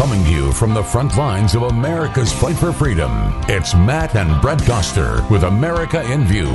[0.00, 3.12] Coming to you from the front lines of America's fight for freedom,
[3.48, 6.48] it's Matt and Brett Doster with America in View.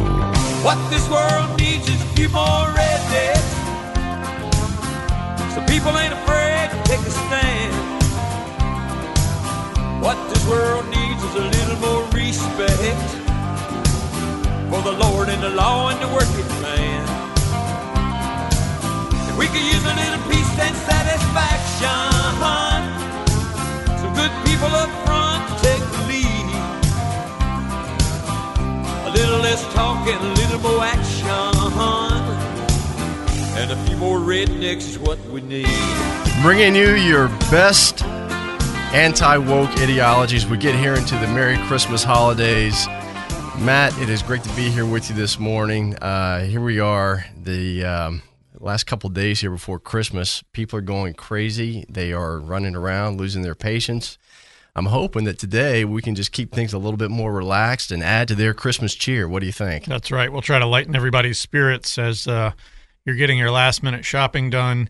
[0.66, 3.54] What this world needs is a few more rednecks.
[5.54, 7.76] So people ain't afraid to take a stand.
[10.02, 13.06] What this world needs is a little more respect
[14.74, 17.06] for the Lord and the law and the working man.
[19.30, 22.75] If we could use a little peace and satisfaction.
[24.26, 26.48] Good people up front take the lead.
[29.06, 31.28] A little less talk and a little more action.
[33.56, 35.68] And a few more rednecks is what we need.
[36.42, 38.04] Bringing you your best
[38.96, 40.48] anti woke ideologies.
[40.48, 42.88] We get here into the Merry Christmas holidays.
[43.60, 45.98] Matt, it is great to be here with you this morning.
[45.98, 48.22] Uh, here we are, the um,
[48.60, 50.44] last couple days here before Christmas.
[50.52, 51.86] People are going crazy.
[51.90, 54.18] They are running around, losing their patience.
[54.76, 58.04] I'm hoping that today we can just keep things a little bit more relaxed and
[58.04, 59.28] add to their Christmas cheer.
[59.28, 59.86] What do you think?
[59.86, 60.32] That's right.
[60.32, 62.52] We'll try to lighten everybody's spirits as uh,
[63.06, 64.90] you're getting your last minute shopping done.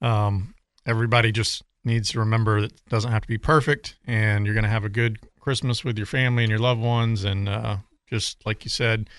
[0.00, 0.54] Um,
[0.86, 4.64] everybody just needs to remember that it doesn't have to be perfect, and you're going
[4.64, 7.22] to have a good Christmas with your family and your loved ones.
[7.22, 7.76] And uh,
[8.08, 9.10] just like you said,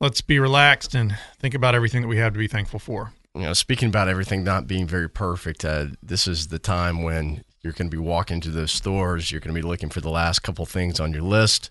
[0.00, 3.12] let's be relaxed and think about everything that we have to be thankful for.
[3.34, 7.44] You know, speaking about everything not being very perfect, uh, this is the time when
[7.62, 9.30] you're going to be walking to those stores.
[9.30, 11.70] You're going to be looking for the last couple things on your list.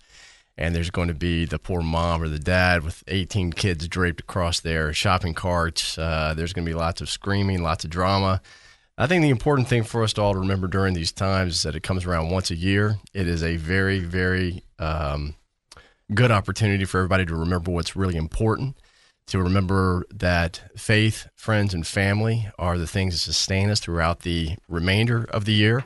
[0.58, 4.22] And there's going to be the poor mom or the dad with 18 kids draped
[4.22, 5.98] across their shopping carts.
[5.98, 8.42] Uh, there's going to be lots of screaming, lots of drama.
[8.98, 11.64] I think the important thing for us to all to remember during these times is
[11.64, 12.98] that it comes around once a year.
[13.14, 15.36] It is a very, very um,
[16.14, 18.78] good opportunity for everybody to remember what's really important,
[19.28, 24.56] to remember that faith, friends, and family are the things that sustain us throughout the
[24.68, 25.84] remainder of the year,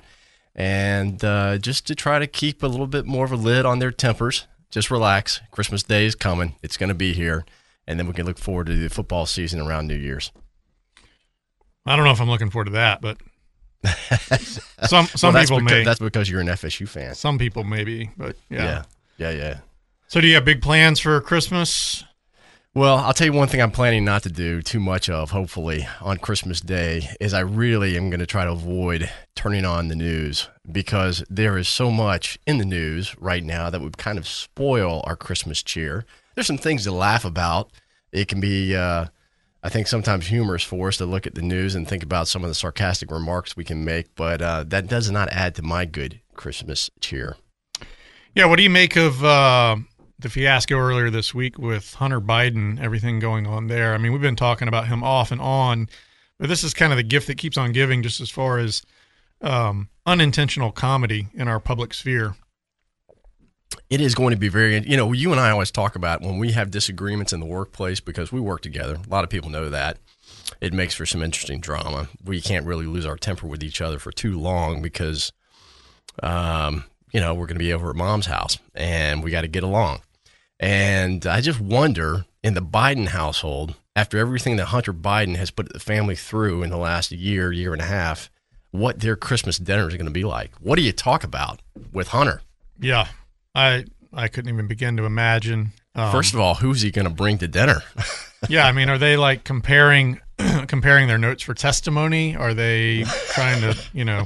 [0.56, 3.80] and uh, just to try to keep a little bit more of a lid on
[3.80, 4.46] their tempers.
[4.72, 5.42] Just relax.
[5.52, 6.54] Christmas Day is coming.
[6.62, 7.44] It's going to be here.
[7.88, 10.32] And then we can look forward to the football season around New Year's.
[11.88, 13.18] I don't know if I'm looking forward to that, but
[14.88, 15.84] some some Well, people because, may.
[15.84, 17.16] That's because you're an FSU fan.
[17.16, 18.84] Some people maybe, but yeah.
[19.18, 19.32] Yeah.
[19.32, 19.32] Yeah.
[19.32, 19.60] Yeah.
[20.12, 22.04] So, do you have big plans for Christmas?
[22.74, 25.88] Well, I'll tell you one thing I'm planning not to do too much of, hopefully,
[26.02, 29.96] on Christmas Day, is I really am going to try to avoid turning on the
[29.96, 34.28] news because there is so much in the news right now that would kind of
[34.28, 36.06] spoil our Christmas cheer.
[36.34, 37.70] There's some things to laugh about.
[38.12, 39.06] It can be, uh,
[39.62, 42.44] I think, sometimes humorous for us to look at the news and think about some
[42.44, 45.86] of the sarcastic remarks we can make, but uh, that does not add to my
[45.86, 47.38] good Christmas cheer.
[48.34, 48.46] Yeah.
[48.46, 49.76] What do you make of uh,
[50.20, 52.80] the fiasco earlier this week with Hunter Biden?
[52.82, 53.94] Everything going on there.
[53.94, 55.88] I mean, we've been talking about him off and on,
[56.38, 58.82] but this is kind of the gift that keeps on giving, just as far as
[59.42, 62.36] um, unintentional comedy in our public sphere.
[63.90, 66.38] it is going to be very you know you and i always talk about when
[66.40, 69.70] we have disagreements in the workplace because we work together a lot of people know
[69.70, 69.98] that
[70.60, 74.00] it makes for some interesting drama we can't really lose our temper with each other
[74.00, 75.32] for too long because
[76.24, 79.48] um, you know we're going to be over at mom's house and we got to
[79.48, 80.02] get along
[80.60, 85.72] and i just wonder in the biden household after everything that hunter biden has put
[85.72, 88.30] the family through in the last year year and a half
[88.72, 91.62] what their christmas dinner is going to be like what do you talk about
[91.92, 92.42] with hunter
[92.80, 93.08] Yeah,
[93.56, 95.72] I I couldn't even begin to imagine.
[95.96, 97.84] Um, First of all, who's he going to bring to dinner?
[98.50, 100.20] yeah, I mean, are they like comparing
[100.68, 102.36] comparing their notes for testimony?
[102.36, 103.04] Are they
[103.34, 104.26] trying to, you know,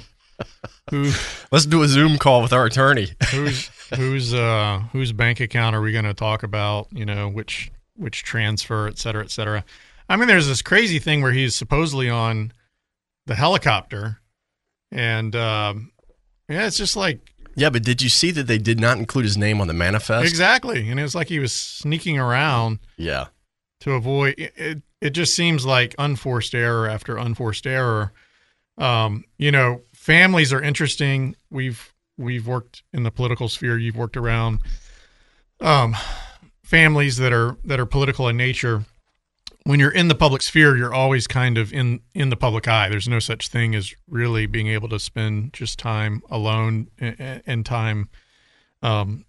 [0.90, 1.12] who
[1.52, 3.10] Let's do a Zoom call with our attorney.
[3.32, 6.88] whose whose uh whose bank account are we going to talk about?
[6.92, 9.64] You know, which which transfer, et cetera, et cetera.
[10.10, 12.52] I mean, there's this crazy thing where he's supposedly on
[13.26, 14.20] the helicopter,
[14.92, 15.92] and um,
[16.50, 17.20] yeah, it's just like
[17.56, 20.28] Yeah, but did you see that they did not include his name on the manifest?
[20.28, 22.80] exactly, and it was like he was sneaking around.
[22.98, 23.28] Yeah.
[23.82, 28.12] to avoid it, it, it just seems like unforced error after unforced error
[28.78, 34.18] um, you know families are interesting we've we've worked in the political sphere you've worked
[34.18, 34.60] around
[35.62, 35.96] um,
[36.64, 38.86] families that are that are political in nature.
[39.66, 42.90] When you're in the public sphere you're always kind of in in the public eye.
[42.90, 47.66] There's no such thing as really being able to spend just time alone and, and
[47.66, 48.10] time
[48.82, 49.26] um,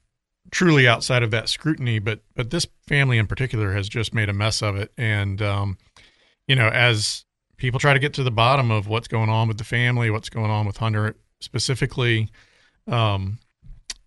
[0.50, 1.98] truly outside of that scrutiny.
[1.98, 5.78] But but this family in particular has just made a mess of it, and um,
[6.46, 7.24] you know, as
[7.56, 10.28] people try to get to the bottom of what's going on with the family, what's
[10.28, 12.30] going on with Hunter specifically,
[12.86, 13.38] um,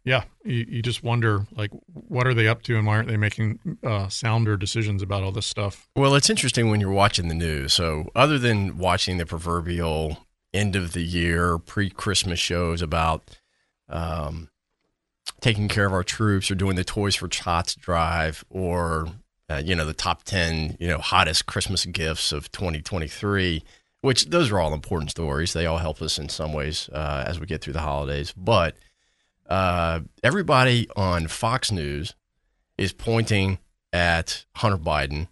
[0.04, 3.18] yeah, you, you just wonder like what are they up to, and why aren't they
[3.18, 5.90] making uh, sounder decisions about all this stuff?
[5.96, 7.74] Well, it's interesting when you're watching the news.
[7.74, 13.38] So, other than watching the proverbial end of the year, pre Christmas shows about
[13.90, 14.50] um,
[15.42, 19.08] taking care of our troops or doing the Toys for Tots drive or,
[19.50, 23.64] uh, you know, the top 10, you know, hottest Christmas gifts of 2023,
[24.02, 25.54] which those are all important stories.
[25.54, 28.34] They all help us in some ways uh, as we get through the holidays.
[28.36, 28.76] But
[29.48, 32.16] uh, everybody on Fox News
[32.78, 33.60] is pointing
[33.92, 35.28] at Hunter Biden.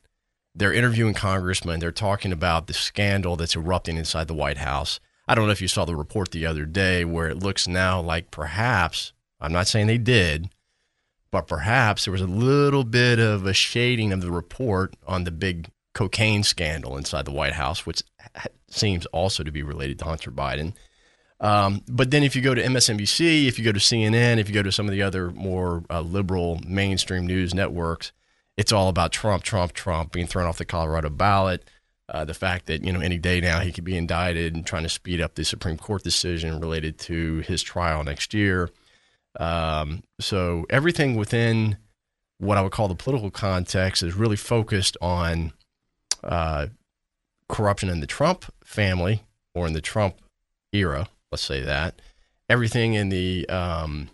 [0.54, 1.80] They're interviewing congressmen.
[1.80, 5.00] They're talking about the scandal that's erupting inside the White House.
[5.28, 8.00] I don't know if you saw the report the other day where it looks now
[8.00, 9.12] like perhaps,
[9.42, 10.50] I'm not saying they did,
[11.32, 15.32] but perhaps there was a little bit of a shading of the report on the
[15.32, 18.04] big cocaine scandal inside the White House, which
[18.70, 20.74] seems also to be related to Hunter Biden.
[21.40, 24.54] Um, but then if you go to MSNBC, if you go to CNN, if you
[24.54, 28.12] go to some of the other more uh, liberal mainstream news networks,
[28.58, 31.70] it's all about Trump, Trump, Trump being thrown off the Colorado ballot.
[32.08, 34.84] Uh, the fact that you know any day now he could be indicted and trying
[34.84, 38.70] to speed up the Supreme Court decision related to his trial next year.
[39.40, 41.78] Um, so everything within
[42.38, 45.52] what I would call the political context is really focused on
[46.25, 46.68] uh,
[47.48, 49.24] corruption in the Trump family
[49.54, 50.19] or in the Trump
[50.74, 51.07] era.
[51.31, 52.01] Let's say that
[52.50, 54.10] everything in the um,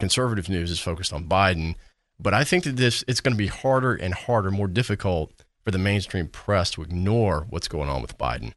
[0.00, 1.74] conservative news is focused on Biden.
[2.18, 5.70] But I think that this it's going to be harder and harder, more difficult for
[5.70, 8.52] the mainstream press to ignore what's going on with Biden.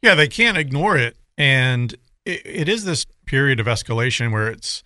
[0.00, 1.92] Yeah, they can't ignore it, and
[2.24, 4.82] it, it is this period of escalation where it's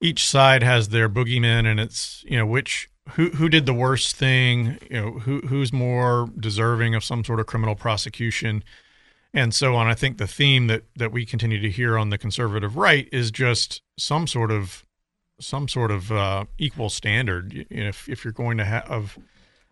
[0.00, 4.16] each side has their boogeyman, and it's you know which who who did the worst
[4.16, 8.64] thing, you know who who's more deserving of some sort of criminal prosecution,
[9.32, 9.86] and so on.
[9.86, 13.30] I think the theme that that we continue to hear on the conservative right is
[13.30, 14.84] just some sort of
[15.40, 17.66] some sort of uh, equal standard.
[17.70, 19.18] If if you're going to have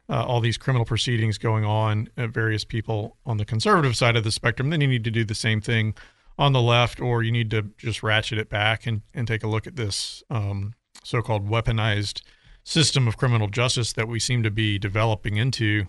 [0.08, 4.25] uh, all these criminal proceedings going on at various people on the conservative side of
[4.25, 5.94] the spectrum, then you need to do the same thing
[6.38, 9.46] on the left, or you need to just ratchet it back and, and take a
[9.46, 10.75] look at this um,
[11.05, 12.23] so called weaponized
[12.64, 15.87] system of criminal justice that we seem to be developing into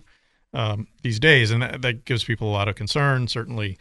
[0.52, 1.50] um, these days.
[1.50, 3.28] And that, that gives people a lot of concern.
[3.28, 3.78] Certainly,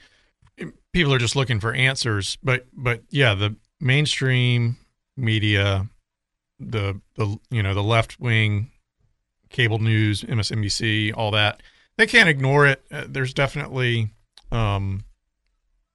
[0.92, 2.38] people are just looking for answers.
[2.44, 4.78] But, but yeah, the mainstream
[5.18, 5.88] media,
[6.60, 8.72] the, the you know, the left wing
[9.50, 11.62] cable news, MSNBC, all that.
[11.98, 12.84] They can't ignore it.
[12.92, 14.10] Uh, there's definitely
[14.52, 15.06] um,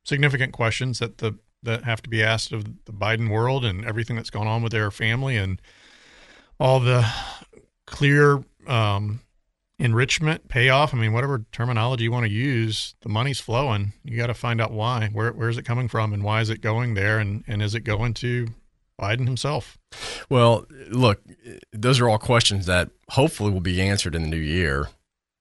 [0.05, 4.15] significant questions that the that have to be asked of the Biden world and everything
[4.15, 5.61] that's gone on with their family and
[6.59, 7.07] all the
[7.87, 9.21] clear um,
[9.79, 10.93] enrichment payoff.
[10.93, 13.93] I mean, whatever terminology you want to use, the money's flowing.
[14.05, 15.09] You got to find out why.
[15.13, 17.75] Where where is it coming from, and why is it going there, and and is
[17.75, 18.49] it going to
[19.01, 19.79] Biden himself?
[20.29, 21.23] Well, look,
[21.73, 24.89] those are all questions that hopefully will be answered in the new year.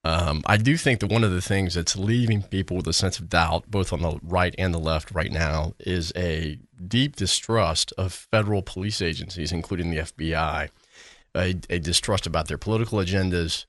[0.04, 3.20] Um, I do think that one of the things that's leaving people with a sense
[3.20, 7.92] of doubt, both on the right and the left right now, is a deep distrust
[7.98, 10.70] of federal police agencies, including the FBI,
[11.38, 13.66] a, a distrust about their political agendas.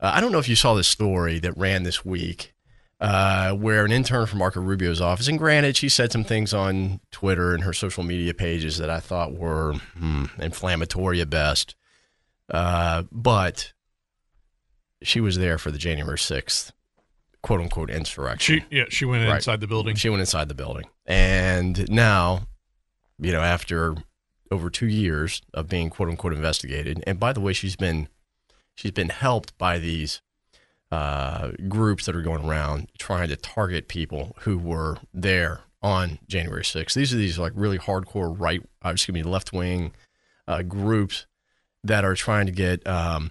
[0.00, 2.52] Uh, I don't know if you saw this story that ran this week
[3.00, 7.00] uh, where an intern from Marco Rubio's office, and granted, she said some things on
[7.10, 11.74] Twitter and her social media pages that I thought were hmm, inflammatory at best.
[12.50, 13.72] Uh, but
[15.02, 16.70] she was there for the January 6th,
[17.42, 18.60] quote unquote, insurrection.
[18.70, 19.36] She, yeah, she went Right.
[19.36, 19.96] inside the building.
[19.96, 20.84] She went inside the building.
[21.06, 22.46] And now,
[23.18, 23.96] you know, after
[24.52, 28.08] over two years of being quote unquote investigated, and by the way, she's been
[28.74, 30.20] she's been helped by these
[30.92, 36.62] uh, groups that are going around trying to target people who were there on January
[36.62, 36.94] 6th.
[36.94, 39.92] These are these like really hardcore right, uh, excuse me, left wing
[40.46, 41.26] uh, groups
[41.82, 43.30] that are trying to get um,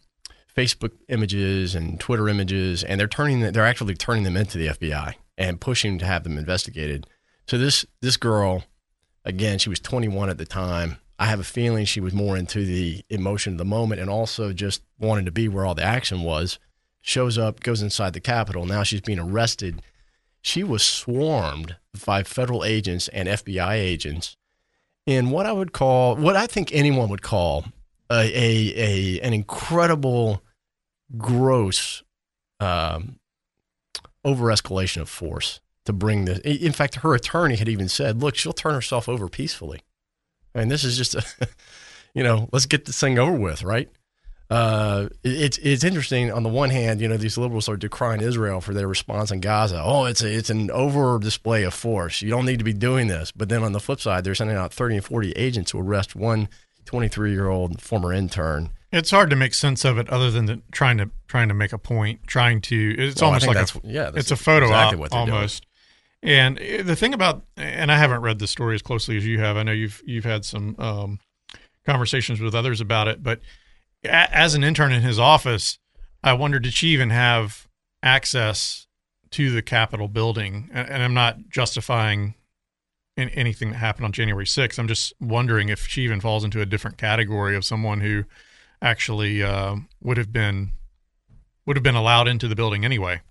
[0.58, 5.13] Facebook images and Twitter images, and they're turning they're actually turning them into the FBI
[5.38, 7.08] and pushing to have them investigated.
[7.48, 8.63] So this this girl,
[9.24, 10.98] again, she was 21 at the time.
[11.22, 14.54] I have a feeling she was more into the emotion of the moment and also
[14.54, 16.58] just wanting to be where all the action was.
[17.01, 18.66] Shows up, goes inside the Capitol.
[18.66, 19.84] Now she's being arrested.
[20.42, 21.75] She was swarmed
[22.08, 24.36] by federal agents and FBI agents
[25.06, 27.66] in what I would call, what I think anyone would call
[28.10, 30.42] a, a, a an incredible,
[31.20, 32.01] gross
[32.60, 33.20] um,
[34.25, 36.40] over escalation of force to bring this.
[36.40, 39.82] In fact, her attorney had even said, "Look, she'll turn herself over peacefully."
[40.55, 41.24] I mean, this is just a,
[42.13, 43.89] you know, let's get this thing over with, right?
[44.50, 46.29] Uh, it's it's interesting.
[46.29, 49.39] On the one hand, you know, these liberals are decrying Israel for their response in
[49.39, 49.81] Gaza.
[49.81, 52.22] Oh, it's a, it's an over display of force.
[52.22, 53.31] You don't need to be doing this.
[53.31, 56.17] But then on the flip side, they're sending out 30 and 40 agents to arrest
[56.17, 56.50] one
[56.84, 58.72] 23 year old former intern.
[58.91, 61.72] It's hard to make sense of it, other than the, trying to trying to make
[61.72, 62.96] a point, trying to.
[62.98, 65.50] It's Well, almost like that's- a yeah, it's a photo exactly op what they're doing.
[66.24, 69.40] And eh, the thing about, and I haven't read the story as closely as you
[69.40, 69.58] have.
[69.58, 71.20] I know you've you've had some um,
[71.86, 73.40] conversations with others about it, but
[74.04, 75.80] a- as an intern in his office,
[76.24, 77.68] I wondered did she even have
[78.04, 78.88] access
[79.32, 80.70] to the Capitol building?
[80.74, 82.36] And, and I'm not justifying
[83.18, 84.80] in anything that happened on January 6th.
[84.80, 88.24] I'm just wondering if she even falls into a different category of someone who
[88.82, 90.72] actually uh, would have been
[91.66, 93.22] would have been allowed into the building anyway.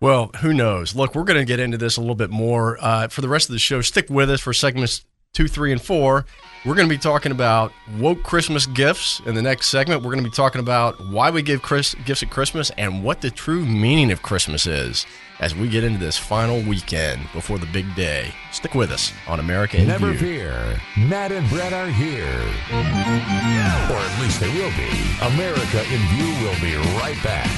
[0.00, 0.94] Well, who knows?
[0.94, 2.76] Look, we're going to get into this a little bit more.
[2.80, 5.80] Uh, for the rest of the show, stick with us for segments two, three, and
[5.80, 6.24] four.
[6.64, 9.20] We're going to be talking about woke Christmas gifts.
[9.26, 12.22] In the next segment, we're going to be talking about why we give Chris, gifts
[12.22, 15.06] at Christmas and what the true meaning of Christmas is
[15.38, 18.32] as we get into this final weekend before the big day.
[18.50, 20.18] Stick with us on America in Never View.
[20.18, 20.80] fear.
[20.96, 22.24] Matt and Brett are here.
[22.72, 24.88] Or at least they will be.
[25.34, 27.50] America in View will be right back.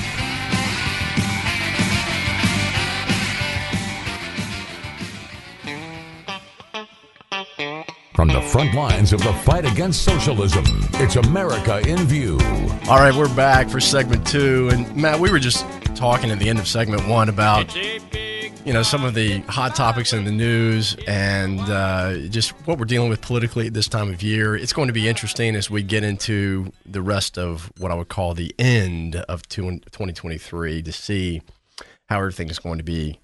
[8.18, 12.37] From the front lines of the fight against socialism, it's America in View.
[12.90, 14.68] All right, we're back for segment two.
[14.72, 18.82] And Matt, we were just talking at the end of segment one about you know
[18.82, 23.20] some of the hot topics in the news and uh, just what we're dealing with
[23.20, 24.56] politically at this time of year.
[24.56, 28.08] It's going to be interesting as we get into the rest of what I would
[28.08, 31.40] call the end of two- 2023 to see
[32.08, 33.20] how everything is going to be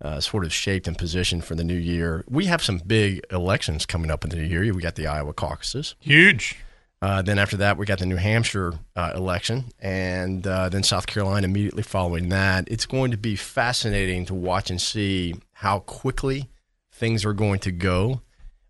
[0.00, 2.24] uh, sort of shaped and positioned for the new year.
[2.28, 4.72] We have some big elections coming up in the new year.
[4.72, 5.94] We got the Iowa caucuses.
[6.00, 6.56] Huge.
[7.00, 11.06] Uh, then after that, we got the New Hampshire uh, election, and uh, then South
[11.06, 12.66] Carolina immediately following that.
[12.68, 16.48] It's going to be fascinating to watch and see how quickly
[16.90, 18.22] things are going to go,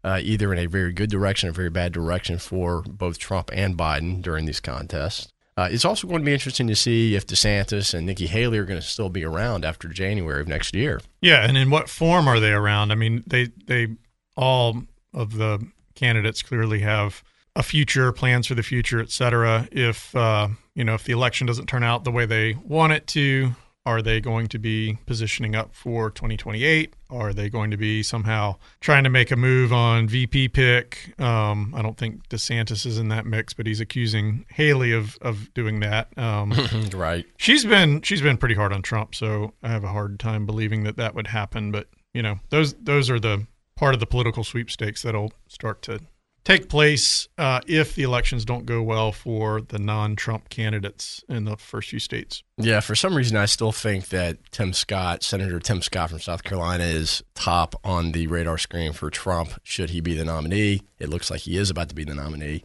[0.05, 3.79] uh, either in a very good direction or very bad direction for both Trump and
[3.79, 5.33] Biden during these contests.
[5.59, 8.65] Uh, it's also going to be interesting to see if DeSantis and Nikki Haley are
[8.65, 11.01] going to still be around after January of next year.
[11.21, 12.93] Yeah, and in what form are they around?
[12.93, 13.89] I mean, they they
[14.37, 17.25] all of the candidates clearly have
[17.57, 19.67] a future, plans for the future, et cetera.
[19.73, 20.47] If uh,
[20.77, 23.57] you know, if the election doesn't turn out the way they want it to,
[23.89, 26.93] are they going to be positioning up for 2028?
[27.09, 31.19] Are they going to be somehow trying to make a move on VP pick?
[31.19, 35.53] Um, I don't think DeSantis is in that mix, but he's accusing Haley of of
[35.55, 36.17] doing that.
[36.19, 36.53] Um,
[36.95, 37.25] right.
[37.39, 40.85] she's been she's been pretty hard on Trump, so I have a hard time believing
[40.85, 41.73] that that would happen.
[41.73, 46.01] But you know, those those are the part of the political sweepstakes that'll start to
[46.49, 51.59] take place uh, if the elections don't go well for the non-Trump candidates in the
[51.59, 52.43] first few states.
[52.57, 56.45] Yeah, for some reason, I still think that Tim Scott, Senator Tim Scott from South
[56.45, 60.83] Carolina, is top on the radar screen for Trump should he be the nominee.
[60.99, 62.65] It looks like he is about to be the nominee.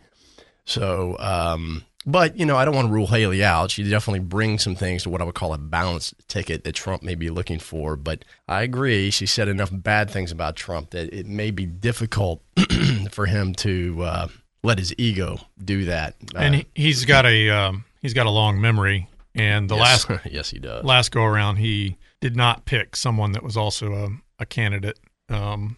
[0.64, 3.72] So, um, but, you know, I don't want to rule Haley out.
[3.72, 7.04] She definitely brings some things to what I would call a balanced ticket that Trump
[7.04, 7.96] may be looking for.
[7.96, 9.10] But I agree.
[9.10, 12.42] She said enough bad things about Trump that it may be difficult
[13.12, 14.28] for him to uh,
[14.64, 16.16] let his ego do that.
[16.36, 19.08] and Uh, he, he's got a um, he's got a long memory.
[19.36, 20.10] And the yes.
[20.10, 20.84] last yes, he does.
[20.84, 24.10] last go around, he did not pick someone that was also a,
[24.44, 25.76] a candidate um,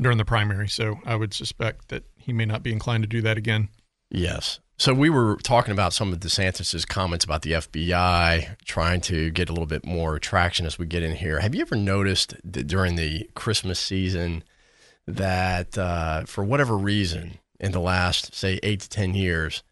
[0.00, 0.68] during the primary.
[0.68, 3.68] So I would suspect that he may not be inclined to do that again.
[4.10, 4.60] Yes.
[4.76, 9.48] So we were talking about some of DeSantis's comments about the FBI trying to get
[9.48, 11.38] a little bit more traction as we get in here.
[11.40, 14.42] Have you ever noticed that during the Christmas season
[15.06, 19.62] that uh, for whatever reason in the last say eight to ten years,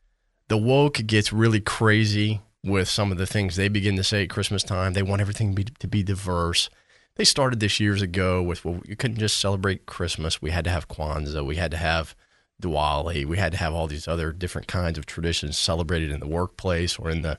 [0.48, 4.30] the woke gets really crazy with some of the things they begin to say at
[4.30, 4.92] Christmas time.
[4.92, 6.70] They want everything to be, to be diverse.
[7.16, 10.40] They started this years ago with well, you couldn't just celebrate Christmas.
[10.40, 11.44] We had to have Kwanzaa.
[11.44, 12.14] We had to have
[12.62, 13.26] Diwali.
[13.26, 16.98] We had to have all these other different kinds of traditions celebrated in the workplace
[16.98, 17.38] or in the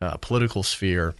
[0.00, 1.14] uh, political sphere.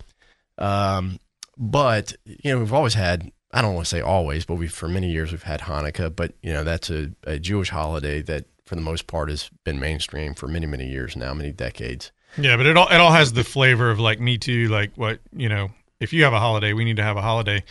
[0.59, 1.21] Um,
[1.57, 3.31] but you know, we've always had.
[3.53, 6.15] I don't want to say always, but we for many years we've had Hanukkah.
[6.15, 9.79] But you know, that's a, a Jewish holiday that, for the most part, has been
[9.79, 12.11] mainstream for many, many years now, many decades.
[12.37, 14.69] Yeah, but it all it all has the flavor of like me too.
[14.69, 17.63] Like what you know, if you have a holiday, we need to have a holiday.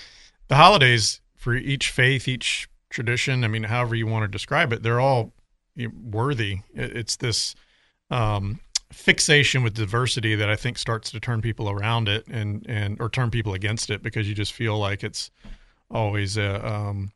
[0.48, 3.44] The holidays for each faith, each tradition.
[3.44, 5.34] I mean, however you want to describe it, they're all
[5.94, 6.60] worthy.
[6.74, 7.56] It's this
[8.10, 8.60] um,
[8.92, 13.10] fixation with diversity that I think starts to turn people around it and and or
[13.10, 15.32] turn people against it because you just feel like it's
[15.92, 17.12] always a um,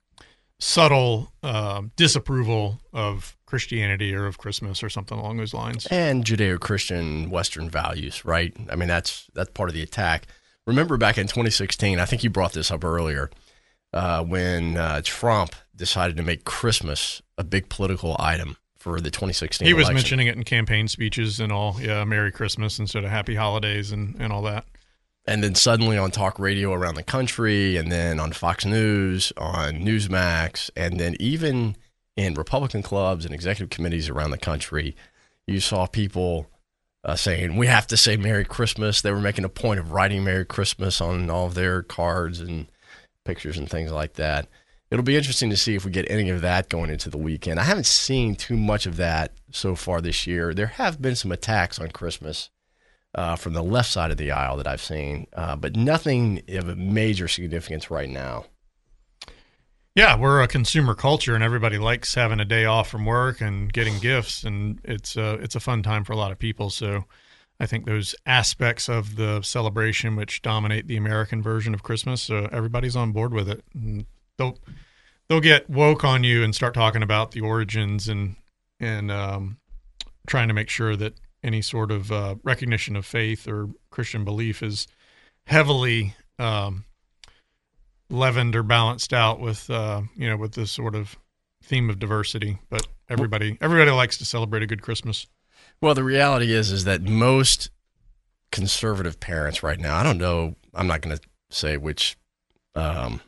[0.59, 5.87] subtle um disapproval of Christianity or of Christmas or something along those lines.
[5.87, 8.55] and Judeo-Christian Western values, right?
[8.69, 10.27] I mean, that's that's part of the attack.
[10.67, 13.31] Remember back in 2016, I think you brought this up earlier,
[13.93, 19.65] uh, when uh, Trump decided to make Christmas a big political item for the 2016.
[19.65, 19.95] He was election.
[19.95, 21.77] mentioning it in campaign speeches and all.
[21.81, 24.65] Yeah, Merry Christmas instead of Happy Holidays and, and all that.
[25.25, 29.79] and then suddenly on talk radio around the country, and then on Fox News, on
[29.79, 31.75] Newsmax, and then even
[32.15, 34.95] in Republican clubs and executive committees around the country,
[35.47, 36.47] you saw people
[37.03, 39.01] uh, saying, We have to say Merry Christmas.
[39.01, 42.67] They were making a point of writing Merry Christmas on all of their cards and
[43.25, 44.47] pictures and things like that.
[44.91, 47.59] It'll be interesting to see if we get any of that going into the weekend.
[47.59, 50.53] I haven't seen too much of that so far this year.
[50.53, 52.49] There have been some attacks on Christmas
[53.13, 56.67] uh, from the left side of the aisle that I've seen, uh, but nothing of
[56.67, 58.45] a major significance right now.
[59.95, 63.71] Yeah, we're a consumer culture, and everybody likes having a day off from work and
[63.71, 66.69] getting gifts, and it's a it's a fun time for a lot of people.
[66.69, 67.05] So,
[67.59, 72.47] I think those aspects of the celebration which dominate the American version of Christmas, uh,
[72.51, 73.63] everybody's on board with it.
[73.73, 74.05] And
[74.39, 74.57] they'll
[75.27, 78.35] they'll get woke on you and start talking about the origins and
[78.79, 79.57] and um,
[80.25, 84.63] trying to make sure that any sort of uh, recognition of faith or Christian belief
[84.63, 84.87] is
[85.45, 86.85] heavily um,
[88.09, 91.17] leavened or balanced out with uh, you know with this sort of
[91.63, 92.57] theme of diversity.
[92.69, 95.27] But everybody everybody likes to celebrate a good Christmas.
[95.81, 97.69] Well, the reality is is that most
[98.51, 102.17] conservative parents right now, I don't know, I'm not going to say which
[102.75, 103.21] um,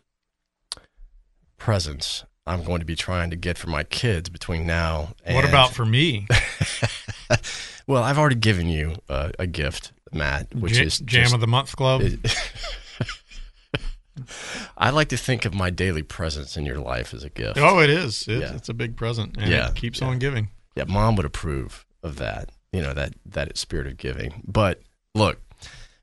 [1.65, 5.45] presents I'm going to be trying to get for my kids between now and What
[5.47, 6.27] about for me?
[7.87, 11.41] Well, I've already given you uh, a gift, Matt, which Ja- is Jam just- of
[11.41, 12.01] the Month Club.
[14.77, 17.57] I like to think of my daily presence in your life as a gift.
[17.57, 18.27] oh, it is.
[18.27, 18.55] It, Yeah.
[18.55, 20.07] It's a big present, and Yeah, it keeps yeah.
[20.07, 20.49] on giving.
[20.75, 22.51] Yeah, mom would approve of that.
[22.71, 24.43] You know that that spirit of giving.
[24.47, 24.81] But
[25.15, 25.39] look,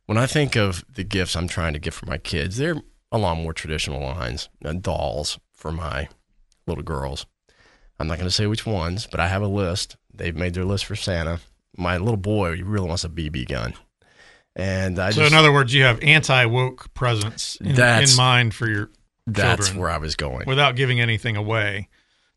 [0.06, 2.76] when I think of the gifts I'm trying to get for my kids, they're
[3.10, 4.48] along more traditional lines.
[4.64, 6.08] Uh, dolls for my
[6.66, 7.26] little girls.
[7.98, 9.96] I'm not going to say which ones, but I have a list.
[10.14, 11.40] They've made their list for Santa.
[11.76, 13.74] My little boy he really wants a BB gun,
[14.56, 18.54] and I So, just in other words, you have anti woke presents in, in mind
[18.54, 18.90] for your
[19.26, 19.80] that's children.
[19.80, 20.46] where I was going.
[20.46, 21.88] without giving anything away.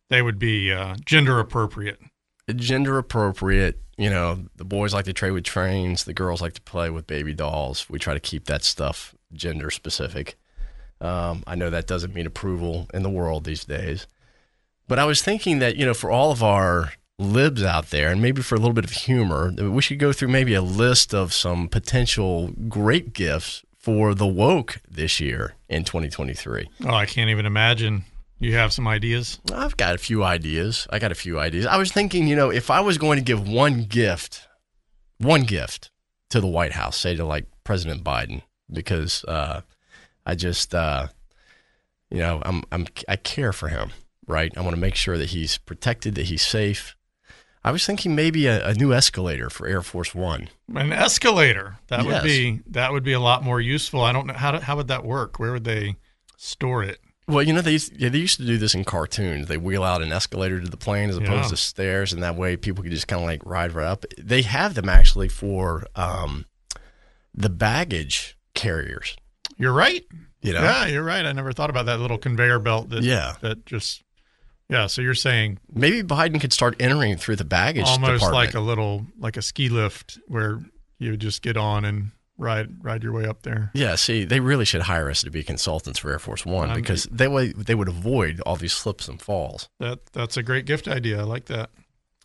[0.09, 1.99] They would be uh, gender appropriate.
[2.55, 3.81] gender appropriate.
[3.97, 7.07] You know, the boys like to trade with trains, the girls like to play with
[7.07, 7.89] baby dolls.
[7.89, 10.38] We try to keep that stuff gender specific.
[11.01, 14.07] Um, I know that doesn't mean approval in the world these days,
[14.87, 18.21] but I was thinking that you know, for all of our libs out there, and
[18.21, 21.33] maybe for a little bit of humor, we should go through maybe a list of
[21.33, 26.69] some potential great gifts for the woke this year in 2023.
[26.85, 28.03] Oh, I can't even imagine.
[28.39, 29.39] You have some ideas?
[29.53, 30.87] I've got a few ideas.
[30.89, 31.65] I got a few ideas.
[31.65, 34.47] I was thinking, you know, if I was going to give one gift,
[35.19, 35.91] one gift
[36.29, 39.61] to the White House, say to like President Biden, because uh,
[40.25, 41.07] I just, uh,
[42.10, 43.91] you know, I'm, I'm, I care for him,
[44.27, 44.51] right?
[44.57, 46.95] I want to make sure that he's protected, that he's safe.
[47.63, 50.49] I was thinking maybe a, a new escalator for Air Force One.
[50.75, 51.77] An escalator.
[51.89, 52.07] That Yes.
[52.07, 54.01] would be that would be a lot more useful.
[54.01, 55.38] I don't know how to, how would that work.
[55.39, 55.95] Where would they
[56.38, 56.99] store it?
[57.27, 59.47] Well, you know, they used, yeah, they used to do this in cartoons.
[59.47, 61.49] They wheel out an escalator to the plane as opposed Yeah.
[61.49, 64.05] to stairs, and that way people could just kind of like ride right up.
[64.17, 66.45] They have them actually for um,
[67.34, 69.15] the baggage carriers.
[69.62, 70.04] You're right.
[70.41, 71.26] You know, Yeah, you're right.
[71.26, 73.36] I never thought about that little conveyor belt that Yeah.
[73.41, 74.04] that just
[74.69, 74.88] yeah.
[74.88, 78.34] So you're saying maybe Biden could start entering through the baggage almost department.
[78.34, 80.60] like a little like a ski lift where
[80.97, 83.69] you would just get on and ride ride your way up there.
[83.76, 86.80] yeah, see, they really should hire us to be consultants for Air Force One I'm-
[86.80, 89.69] because they way they would avoid all these slips and falls.
[89.80, 91.19] That that's a great gift idea.
[91.19, 91.69] I like that.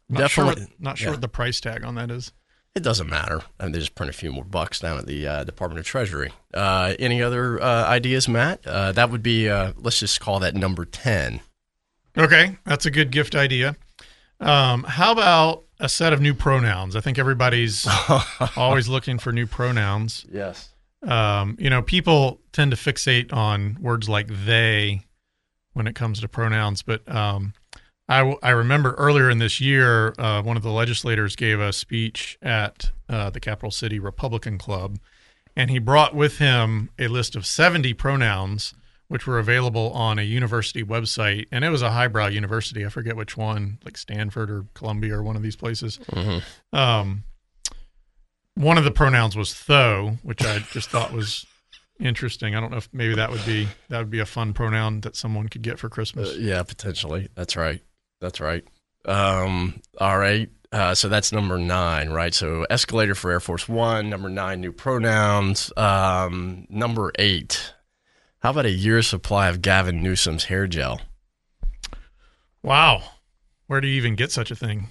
[0.09, 1.11] Not Definitely- Sure what, not sure yeah.
[1.13, 2.33] what the price tag on that is.
[2.77, 3.41] It doesn't matter.
[3.59, 5.87] I mean, they just print a few more bucks down at the uh, Department of
[5.87, 6.33] Treasury.
[6.53, 8.67] Uh, any other uh, ideas, Matt?
[8.67, 11.41] Uh, that would be, uh, let's just call that number 10.
[12.19, 13.77] Okay, that's a good gift idea.
[14.41, 16.97] Um, how about a set of new pronouns?
[16.97, 17.87] I think everybody's
[18.57, 20.27] always looking for new pronouns.
[20.31, 20.69] Yes.
[21.03, 25.01] Um, you know, people tend to fixate on words like they
[25.73, 27.55] when it comes to pronouns, but um,
[28.09, 31.73] I, w- I remember earlier in this year, uh, one of the legislators gave a
[31.73, 34.99] speech at uh, the Capital City Republican Club,
[35.57, 38.75] and he brought with him a list of 70 pronouns
[39.09, 41.47] which were available on a university website.
[41.53, 42.85] And it was a highbrow university.
[42.85, 46.01] I forget which one, like Stanford or Columbia or one of these places.
[46.73, 47.23] Um,
[48.55, 51.47] one of the pronouns was "tho," which I just thought was
[52.01, 52.55] interesting.
[52.55, 55.15] I don't know if maybe that would be that would be a fun pronoun that
[55.15, 56.31] someone could get for Christmas.
[56.31, 57.29] Uh, yeah, potentially.
[57.35, 57.83] That's right.
[58.21, 58.65] That's right.
[59.05, 60.49] Um, all right.
[60.73, 62.35] Uh, so that's number nine, right?
[62.35, 64.11] So escalator for Air Force One.
[64.11, 65.73] Number nine, new pronouns.
[65.77, 67.73] Um, number eight.
[68.41, 71.01] How about a year's supply of Gavin Newsom's hair gel?
[72.63, 73.03] Wow,
[73.69, 74.89] where do you even get such a thing?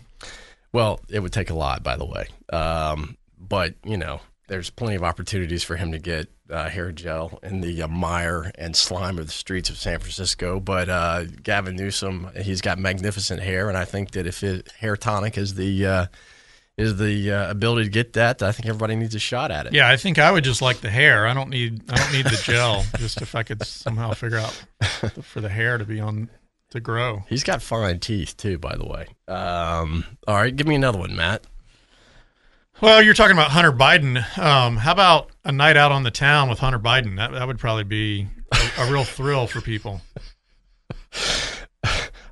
[0.72, 2.28] Well, it would take a lot, by the way.
[2.52, 7.40] Um, but you know, there's plenty of opportunities for him to get uh, hair gel
[7.42, 10.60] in the uh, mire and slime of the streets of San Francisco.
[10.60, 14.96] But uh, Gavin Newsom, he's got magnificent hair, and I think that if his hair
[14.96, 16.06] tonic is the uh,
[16.78, 19.74] is the uh, ability to get that, I think everybody needs a shot at it.
[19.74, 21.26] Yeah, I think I would just like the hair.
[21.26, 22.86] I don't need I don't need the gel.
[22.98, 24.64] just if I could somehow figure out
[25.24, 26.30] for the hair to be on
[26.72, 27.24] to grow.
[27.30, 29.08] He's got fine teeth too, by the way.
[29.28, 31.46] Um, all right, give me another one, Matt.
[32.82, 34.38] Well, you're talking about Hunter Biden.
[34.38, 37.16] Um, how about a night out on the town with Hunter Biden?
[37.16, 40.02] That that would probably be a, a real thrill for people.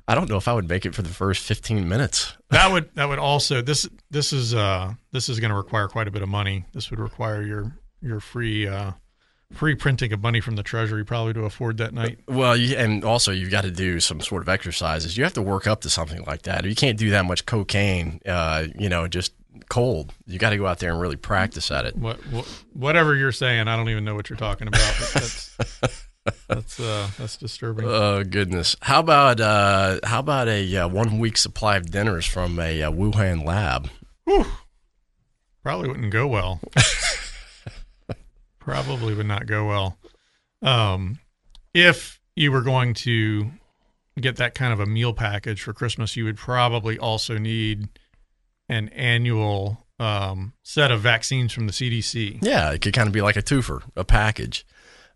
[0.06, 2.36] I don't know if I would make it for the first 15 minutes.
[2.50, 6.08] That would that would also this this is uh this is going to require quite
[6.08, 6.66] a bit of money.
[6.74, 8.92] This would require your your free uh
[9.52, 12.18] free printing of money from the treasury probably to afford that night.
[12.28, 15.16] Well, you, and also you've got to do some sort of exercises.
[15.16, 16.64] You have to work up to something like that.
[16.66, 19.32] You can't do that much cocaine, uh, you know, just
[19.68, 20.12] cold.
[20.26, 21.96] You got to go out there and really practice at it.
[21.96, 24.80] What, what whatever you're saying, I don't even know what you're talking about.
[25.14, 25.56] That's
[26.48, 27.86] that's uh, that's disturbing.
[27.86, 28.76] Oh goodness!
[28.82, 32.90] How about uh, how about a uh, one week supply of dinners from a uh,
[32.90, 33.90] Wuhan lab?
[34.24, 34.46] Whew.
[35.62, 36.60] Probably wouldn't go well.
[38.58, 39.98] Probably would not go well.
[40.60, 41.18] Um,
[41.72, 43.50] if you were going to
[44.20, 47.88] get that kind of a meal package for Christmas, you would probably also need
[48.68, 52.38] an annual um, set of vaccines from the CDC.
[52.42, 54.66] Yeah, it could kind of be like a twofer, a package.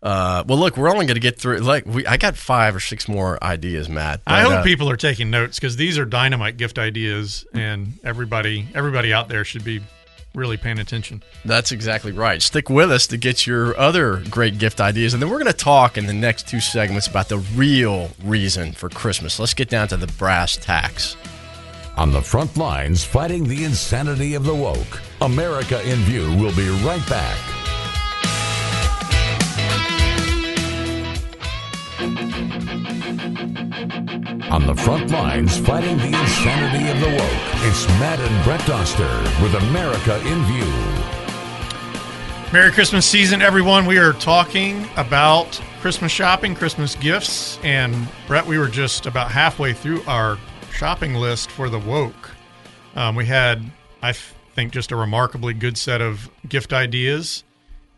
[0.00, 1.58] Uh, well, look, we're only going to get through.
[1.58, 4.20] Like, we, I got five or six more ideas, Matt.
[4.26, 8.68] I hope uh, people are taking notes because these are dynamite gift ideas, and everybody
[8.74, 9.80] everybody out there should be
[10.34, 11.22] really paying attention.
[11.44, 12.40] That's exactly right.
[12.40, 15.14] Stick with us to get your other great gift ideas.
[15.14, 18.72] And then we're going to talk in the next two segments about the real reason
[18.72, 19.40] for Christmas.
[19.40, 21.16] Let's get down to the brass tacks.
[21.98, 25.02] On the front lines, fighting the insanity of the woke.
[25.20, 27.36] America in View will be right back.
[34.52, 37.66] On the front lines, fighting the insanity of the woke.
[37.66, 40.72] It's Matt and Brett Doster with America in View.
[42.52, 43.86] Merry Christmas season, everyone.
[43.86, 49.72] We are talking about Christmas shopping, Christmas gifts, and Brett, we were just about halfway
[49.72, 50.38] through our
[50.72, 52.30] shopping list for the woke.
[52.94, 53.62] Um, we had,
[54.02, 57.44] I think, just a remarkably good set of gift ideas.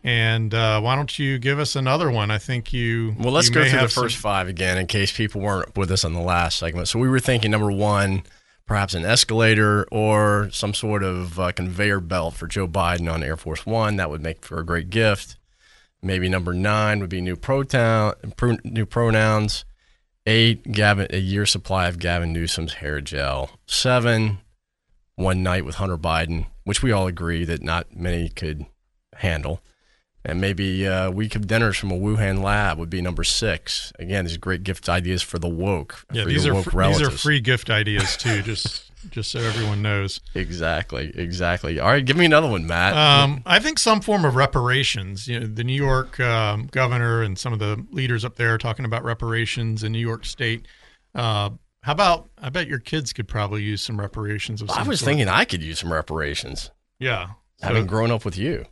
[0.03, 2.31] And uh, why don't you give us another one?
[2.31, 3.15] I think you.
[3.19, 5.77] Well, let's you go through the have some- first five again in case people weren't
[5.77, 6.87] with us on the last segment.
[6.87, 8.23] So we were thinking number one,
[8.65, 13.37] perhaps an escalator or some sort of uh, conveyor belt for Joe Biden on Air
[13.37, 13.97] Force One.
[13.97, 15.37] That would make for a great gift.
[16.01, 19.65] Maybe number nine would be new pronoun, pro, new pronouns.
[20.25, 23.51] Eight, Gavin, a year supply of Gavin Newsom's hair gel.
[23.65, 24.39] Seven,
[25.15, 28.65] one night with Hunter Biden, which we all agree that not many could
[29.15, 29.61] handle.
[30.23, 33.91] And maybe uh, a week of dinners from a Wuhan lab would be number six.
[33.97, 36.05] Again, these are great gift ideas for the woke.
[36.13, 38.43] Yeah, these are woke fr- these are free gift ideas too.
[38.43, 40.19] just just so everyone knows.
[40.35, 41.79] Exactly, exactly.
[41.79, 42.95] All right, give me another one, Matt.
[42.95, 45.27] Um, I think some form of reparations.
[45.27, 48.57] You know, the New York um, governor and some of the leaders up there are
[48.57, 50.67] talking about reparations in New York State.
[51.15, 51.49] Uh,
[51.83, 52.29] how about?
[52.37, 54.61] I bet your kids could probably use some reparations.
[54.61, 55.07] Of some I was sort.
[55.07, 57.27] thinking I could use some reparations, yeah.
[57.57, 58.65] So- having grown up with you.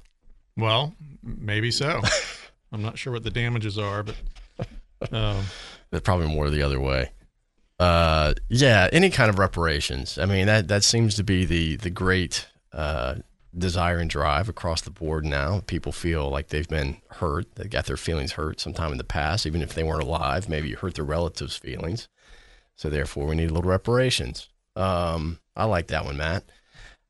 [0.57, 2.01] well, maybe so.
[2.71, 4.15] I'm not sure what the damages are, but
[5.11, 5.43] um,
[5.89, 7.09] They're probably more the other way.
[7.79, 10.17] Uh, yeah, any kind of reparations.
[10.17, 13.15] I mean, that that seems to be the the great uh,
[13.57, 15.61] desire and drive across the board now.
[15.65, 17.55] People feel like they've been hurt.
[17.55, 20.49] They got their feelings hurt sometime in the past, even if they weren't alive.
[20.49, 22.07] Maybe you hurt their relatives' feelings.
[22.75, 24.49] So therefore, we need a little reparations.
[24.75, 26.43] Um, I like that one, Matt.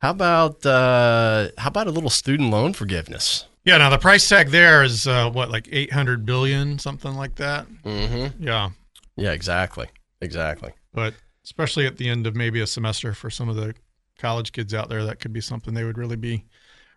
[0.01, 3.45] How about uh, how about a little student loan forgiveness?
[3.65, 3.77] yeah.
[3.77, 7.67] Now the price tag there is uh, what, like 800 billion, something like that.
[7.83, 8.43] Mm-hmm.
[8.43, 8.69] Yeah.
[9.17, 9.87] Yeah, exactly,
[10.21, 10.71] exactly.
[10.93, 13.73] but especially at the end of maybe a semester for some of the
[14.17, 16.45] college kids out there that could be something they would really be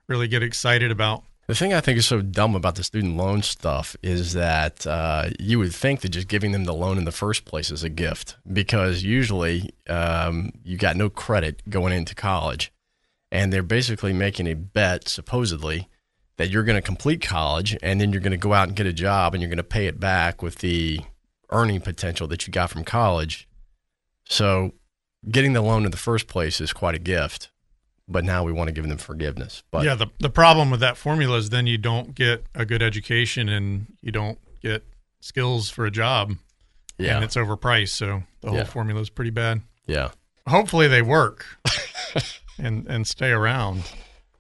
[0.08, 3.42] really get excited about The thing I think is so dumb about the student loan
[3.42, 7.12] stuff is that uh, you would think that just giving them the loan in the
[7.12, 12.72] first place is a gift because usually um, you got no credit going into college.
[13.30, 15.88] And they're basically making a bet, supposedly,
[16.36, 18.86] that you're going to complete college and then you're going to go out and get
[18.86, 21.00] a job and you're going to pay it back with the
[21.52, 23.46] earning potential that you got from college.
[24.28, 24.72] So
[25.30, 27.50] getting the loan in the first place is quite a gift.
[28.08, 29.62] But now we want to give them forgiveness.
[29.70, 32.82] But yeah the, the problem with that formula is then you don't get a good
[32.82, 34.84] education and you don't get
[35.20, 36.34] skills for a job
[36.98, 38.64] yeah, and it's overpriced so the whole Yeah.
[38.64, 40.10] formula is pretty bad yeah.
[40.48, 41.46] hopefully they work
[42.58, 43.84] and and stay around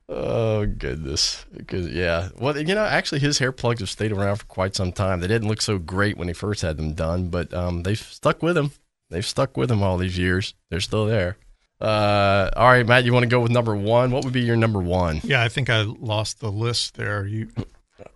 [0.08, 2.28] Oh goodness, because yeah.
[2.38, 5.20] Well, you know, actually, his hair plugs have stayed around for quite some time.
[5.20, 8.42] They didn't look so great when he first had them done, but um, they've stuck
[8.42, 8.72] with him.
[9.10, 10.54] They've stuck with him all these years.
[10.70, 11.36] They're still there.
[11.80, 14.10] Uh, all right, Matt, you want to go with number one?
[14.10, 15.20] What would be your number one?
[15.24, 17.26] Yeah, I think I lost the list there.
[17.26, 17.48] You,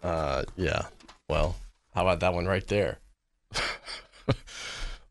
[0.03, 0.83] Uh, yeah.
[1.29, 1.57] Well,
[1.95, 2.99] how about that one right there?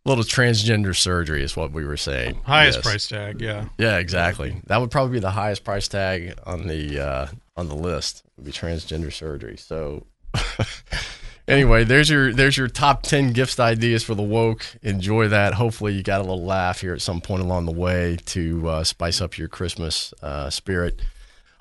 [0.05, 2.39] little transgender surgery is what we were saying.
[2.45, 2.85] highest Yes.
[2.85, 3.41] price tag.
[3.41, 3.65] Yeah.
[3.77, 4.61] Yeah, exactly.
[4.67, 8.23] That would probably be the highest price tag on the uh, on the list.
[8.37, 9.57] Would be transgender surgery.
[9.57, 10.05] So,
[11.47, 14.65] anyway, there's your there's your top ten gift ideas for the woke.
[14.81, 15.53] Enjoy that.
[15.55, 18.83] Hopefully, you got a little laugh here at some point along the way to uh,
[18.83, 21.01] spice up your Christmas uh, spirit.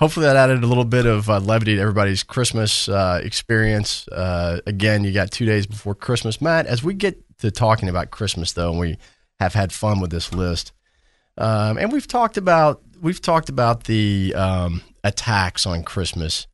[0.01, 4.09] Hopefully, that added a little bit of uh, levity to everybody's Christmas uh, experience.
[4.09, 6.67] Uh, again, you got two days before Christmas, Matt.
[6.67, 8.99] As we get to talking about Christmas, though, and we
[9.39, 10.73] have had fun with this list.
[11.39, 16.47] Um, and we've talked about we've talked about the um, attacks on Christmas.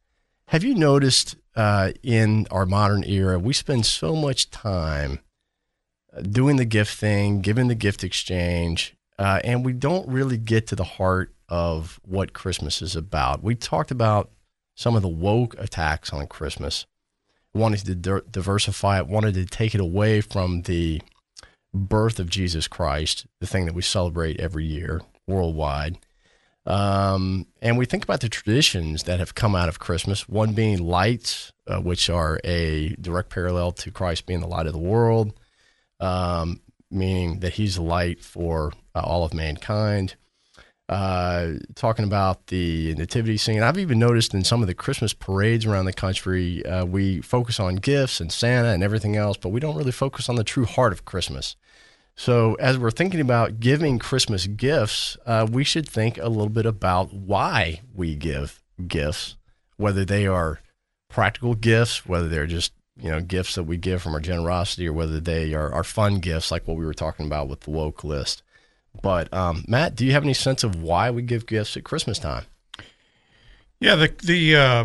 [0.47, 5.21] Have you noticed uh, in our modern era we spend so much time
[6.17, 10.67] uh, doing the gift thing, giving the gift exchange, uh, and we don't really get
[10.69, 13.43] to the heart of what Christmas is about.
[13.43, 14.31] We talked about
[14.75, 16.87] some of the woke attacks on Christmas,
[17.53, 21.03] wanted to di- diversify it, wanted to take it away from the
[21.75, 25.99] birth of Jesus Christ, the thing that we celebrate every year worldwide.
[26.65, 30.79] Um, and we think about the traditions that have come out of Christmas, one being
[30.79, 35.39] lights, uh, which are a direct parallel to Christ being the light of the world,
[36.01, 40.17] um, meaning that he's light for uh, all of mankind.
[40.89, 45.65] Uh, talking about the nativity scene, I've even noticed in some of the Christmas parades
[45.65, 49.61] around the country, uh, we focus on gifts and Santa and everything else, but we
[49.61, 51.55] don't really focus on the true heart of Christmas.
[52.17, 56.67] So, as we're thinking about giving Christmas gifts, uh, we should think a little bit
[56.67, 59.37] about why we give gifts,
[59.77, 60.61] whether they are
[61.09, 64.93] practical gifts, whether they're just you know gifts that we give from our generosity, or
[64.93, 68.05] whether they are, are fun gifts, like what we were talking about with the woke
[68.05, 68.43] list.
[69.03, 72.19] But um, Matt, do you have any sense of why we give gifts at Christmas
[72.19, 72.45] time?
[73.79, 74.85] Yeah, the the uh,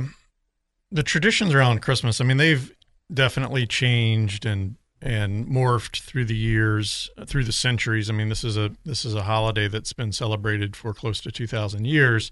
[0.91, 2.21] the traditions around Christmas.
[2.21, 2.73] I mean, they've
[3.13, 8.09] definitely changed and and morphed through the years, through the centuries.
[8.09, 11.31] I mean, this is a this is a holiday that's been celebrated for close to
[11.31, 12.31] two thousand years,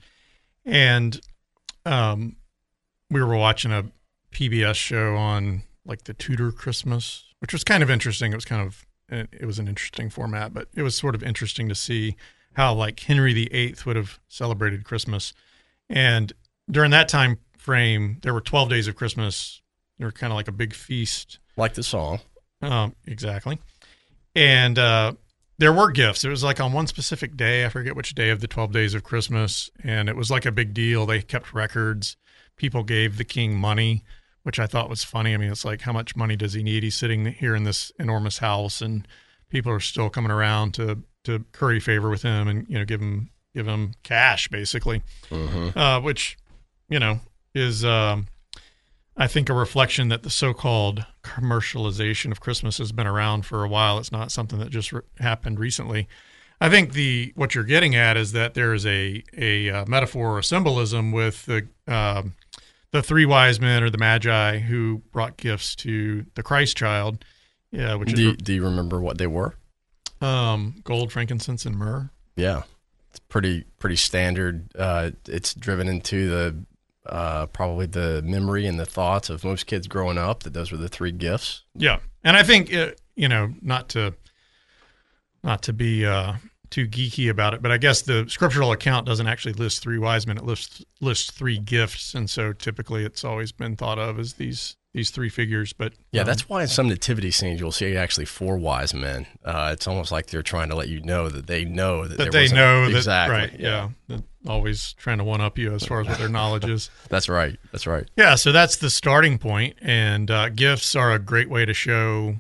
[0.66, 1.20] and
[1.86, 2.38] um,
[3.10, 3.86] we were watching a
[4.32, 8.32] PBS show on like the Tudor Christmas, which was kind of interesting.
[8.32, 11.70] It was kind of it was an interesting format, but it was sort of interesting
[11.70, 12.16] to see
[12.54, 15.34] how like Henry VIII would have celebrated Christmas,
[15.90, 16.34] and
[16.70, 19.62] during that time frame, there were 12 days of Christmas.
[19.98, 21.40] They were kind of like a big feast.
[21.56, 22.20] Like the song.
[22.62, 23.60] Um, exactly.
[24.36, 25.14] And uh,
[25.58, 26.24] there were gifts.
[26.24, 27.66] It was like on one specific day.
[27.66, 29.70] I forget which day of the 12 days of Christmas.
[29.84, 31.06] And it was like a big deal.
[31.06, 32.18] They kept records.
[32.58, 34.04] People gave the king money,
[34.44, 35.34] which I thought was funny.
[35.34, 36.84] I mean, it's like, how much money does he need?
[36.84, 39.08] He's sitting here in this enormous house, and
[39.50, 43.02] people are still coming around to to curry favor with him and you know give
[43.02, 45.02] him give him cash basically,
[45.76, 46.38] uh, which
[46.90, 47.20] you know
[47.56, 48.28] is um,
[49.16, 53.70] I think a reflection that the so-called commercialization of Christmas has been around for a
[53.70, 54.00] while.
[54.00, 56.08] It's not something that just re- happened recently.
[56.60, 60.38] I think the what you're getting at is that there is a a uh, metaphor
[60.38, 62.34] or symbolism with the um,
[62.94, 67.26] the three wise men or the magi who brought gifts to the Christ child,
[67.72, 69.56] yeah, which Do you, is do you remember what they were?
[70.22, 72.10] um, gold, frankincense, and myrrh.
[72.38, 72.62] Yeah,
[73.10, 74.70] it's pretty pretty standard.
[74.78, 76.66] Uh, it's driven into the
[77.06, 80.78] uh, probably the memory and the thoughts of most kids growing up that those were
[80.78, 81.64] the three gifts.
[81.76, 84.14] Yeah, and I think uh, you know not to
[85.44, 86.36] not to be uh,
[86.74, 90.26] too geeky about it, but I guess the scriptural account doesn't actually list three wise
[90.26, 94.34] men; it lists lists three gifts, and so typically it's always been thought of as
[94.34, 95.72] these these three figures.
[95.72, 99.28] But Yeah, um, that's why in some nativity scenes you'll see actually four wise men.
[99.46, 102.32] Uh, it's almost like they're trying to let you know that they know that, that
[102.32, 103.38] there they know that exactly.
[103.38, 103.60] right.
[103.60, 106.90] Yeah, that always trying to one up you as far as what their knowledge is.
[107.10, 107.58] that's right.
[107.72, 108.10] That's right.
[108.18, 112.38] Yeah, so that's the starting point, and uh, gifts are a great way to show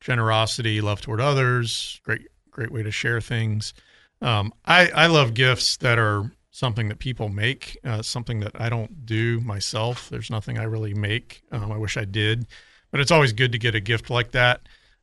[0.00, 2.00] generosity, love toward others.
[2.04, 3.74] Great, great way to share things.
[4.20, 8.68] Um, I I love gifts that are something that people make, uh, something that I
[8.68, 10.08] don't do myself.
[10.10, 11.42] There's nothing I really make.
[11.50, 12.46] Um, I wish I did,
[12.90, 14.60] but it's always good to get a gift like that.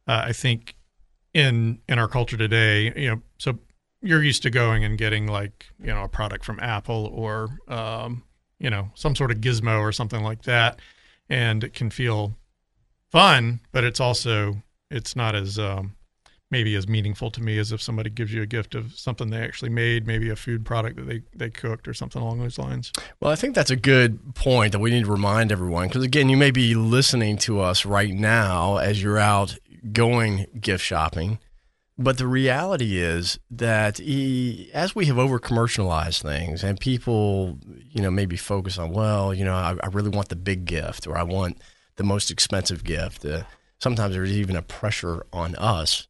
[0.08, 0.76] Uh, I think
[1.34, 3.60] in in our culture today, you know, so
[4.02, 8.24] you're used to going and getting like you know a product from Apple or um,
[8.60, 10.80] you know some sort of gizmo or something like that,
[11.30, 12.36] and it can feel
[13.12, 15.96] fun, but it's also it's not as um,
[16.52, 19.42] maybe as meaningful to me as if somebody gives you a gift of something they
[19.42, 22.92] actually made, maybe a food product that they, they cooked or something along those lines.
[23.20, 26.30] Well, I think that's a good point that we need to remind everyone because, again,
[26.30, 29.58] you may be listening to us right now as you're out
[29.92, 31.40] going gift shopping.
[31.98, 37.60] But the reality is that he, as we have over commercialized things and people,
[37.92, 41.08] you know, maybe focus on, well, you know, I, I really want the big gift
[41.08, 41.62] or I want
[41.98, 43.26] the most expensive gift.
[43.26, 43.44] Uh,
[43.80, 46.08] sometimes there's even a pressure on us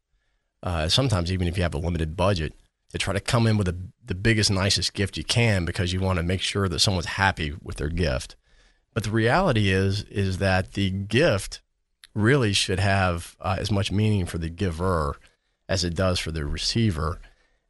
[0.63, 2.53] uh, sometimes even if you have a limited budget,
[2.91, 5.99] to try to come in with a, the biggest, nicest gift you can because you
[5.99, 8.35] want to make sure that someone's happy with their gift.
[8.93, 11.61] But the reality is, is that the gift
[12.15, 15.17] really should have uh, as much meaning for the giver
[15.67, 17.19] as it does for the receiver.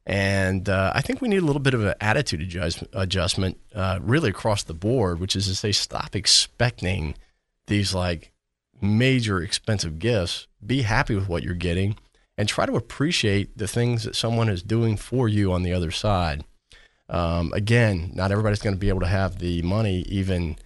[0.06, 3.98] And uh, I think we need a little bit of an attitude adjust, adjustment, uh,
[4.00, 7.14] really across the board, which is to say, stop expecting
[7.66, 8.32] these like
[8.80, 10.46] major expensive gifts.
[10.64, 11.96] Be happy with what you're getting
[12.38, 15.90] and try to appreciate the things that someone is doing for you on the other
[15.90, 16.44] side.
[17.08, 20.56] Um, again, not everybody's going to be able to have the money, even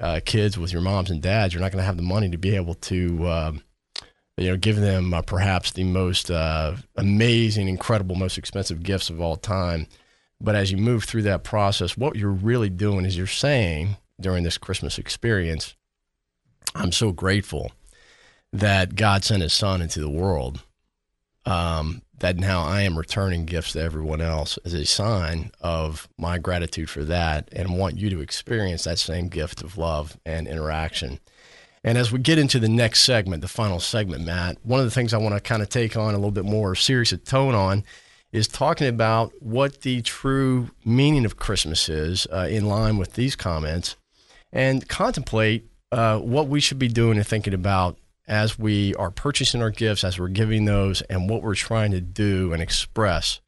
[0.00, 2.38] uh, kids with your moms and dads, you're not going to have the money to
[2.38, 3.52] be able to, uh,
[4.36, 9.20] you know, give them uh, perhaps the most uh, amazing, incredible, most expensive gifts of
[9.20, 9.86] all time.
[10.40, 14.42] But as you move through that process, what you're really doing is you're saying during
[14.42, 15.76] this Christmas experience,
[16.74, 17.70] I'm so grateful
[18.52, 20.62] that God sent his son into the world
[21.44, 26.38] um, that now I am returning gifts to everyone else as a sign of my
[26.38, 31.18] gratitude for that and want you to experience that same gift of love and interaction.
[31.84, 34.92] And as we get into the next segment, the final segment, Matt, one of the
[34.92, 37.56] things I want to kind of take on a little bit more serious a tone
[37.56, 37.82] on
[38.30, 43.34] is talking about what the true meaning of Christmas is uh, in line with these
[43.34, 43.96] comments
[44.52, 49.62] and contemplate uh, what we should be doing and thinking about as we are purchasing
[49.62, 53.40] our gifts, as we're giving those, and what we're trying to do and express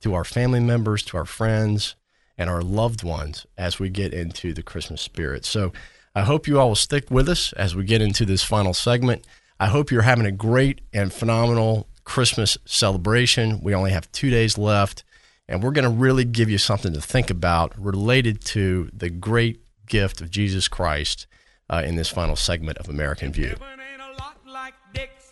[0.00, 1.94] to our family members, to our friends,
[2.38, 5.44] and our loved ones as we get into the Christmas spirit.
[5.44, 5.72] So
[6.14, 9.26] I hope you all will stick with us as we get into this final segment.
[9.60, 13.60] I hope you're having a great and phenomenal Christmas celebration.
[13.62, 15.04] We only have two days left,
[15.48, 19.62] and we're going to really give you something to think about related to the great
[19.86, 21.26] gift of Jesus Christ
[21.70, 23.56] uh, in this final segment of America in View.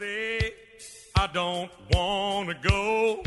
[0.00, 0.54] Dixie,
[1.14, 3.22] I don't want to go.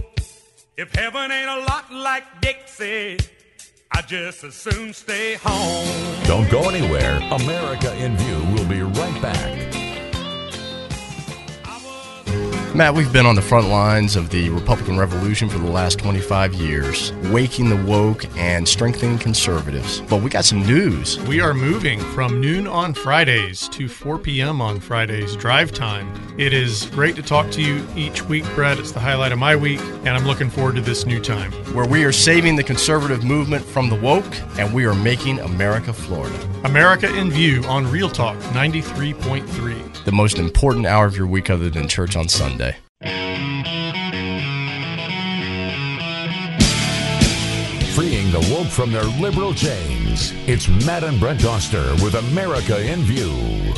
[0.76, 3.20] If heaven ain't a lot like Dixie,
[3.92, 6.24] I just as soon stay home.
[6.26, 7.18] Don't go anywhere.
[7.32, 9.83] America in View will be right back.
[12.76, 16.56] Matt, we've been on the front lines of the Republican Revolution for the last 25
[16.56, 20.02] years, waking the woke and strengthening conservatives.
[20.10, 21.20] But we got some news.
[21.26, 24.60] We are moving from noon on Fridays to 4 p.m.
[24.60, 26.12] on Fridays, drive time.
[26.40, 28.80] It is great to talk to you each week, Brett.
[28.80, 31.52] It's the highlight of my week, and I'm looking forward to this new time.
[31.76, 35.94] Where we are saving the conservative movement from the woke, and we are making America
[35.94, 36.40] Florida.
[36.64, 41.70] America in View on Real Talk 93.3 the most important hour of your week other
[41.70, 42.76] than church on Sunday.
[47.94, 50.32] Freeing the woke from their liberal chains.
[50.48, 53.74] It's Matt and Brett Doster with America in View.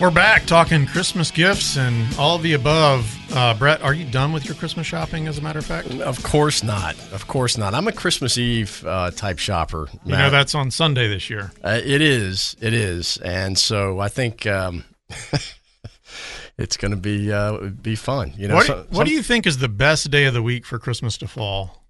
[0.00, 3.12] We're back talking Christmas gifts and all of the above.
[3.32, 5.26] Uh, Brett, are you done with your Christmas shopping?
[5.26, 6.94] As a matter of fact, of course not.
[7.12, 7.74] Of course not.
[7.74, 9.86] I'm a Christmas Eve uh, type shopper.
[9.86, 10.06] Matt.
[10.06, 11.50] You know that's on Sunday this year.
[11.64, 12.56] Uh, it is.
[12.60, 14.84] It is, and so I think um,
[16.58, 18.32] it's going to be uh, be fun.
[18.36, 20.66] You know, what, so, what do you think is the best day of the week
[20.66, 21.84] for Christmas to fall?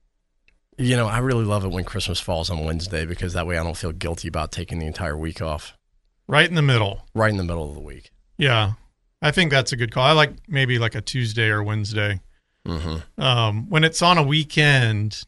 [0.77, 3.65] You know, I really love it when Christmas falls on Wednesday because that way I
[3.65, 5.77] don't feel guilty about taking the entire week off.
[6.29, 7.03] Right in the middle.
[7.15, 8.11] Right in the middle of the week.
[8.37, 8.75] Yeah,
[9.21, 10.05] I think that's a good call.
[10.05, 12.21] I like maybe like a Tuesday or Wednesday.
[12.67, 13.21] Mm-hmm.
[13.21, 15.23] Um, when it's on a weekend,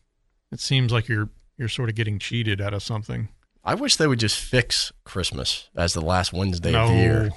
[0.53, 3.29] it seems like you're you're sort of getting cheated out of something.
[3.65, 6.85] I wish they would just fix Christmas as the last Wednesday no.
[6.85, 7.31] of the year.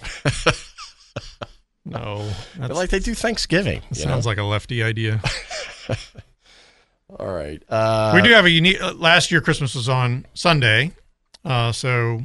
[1.86, 3.81] no, like they do Thanksgiving.
[3.91, 4.29] Sounds know?
[4.29, 5.21] like a lefty idea.
[7.19, 8.81] All right, uh, we do have a unique.
[8.81, 10.93] Uh, last year, Christmas was on Sunday,
[11.43, 12.21] uh, so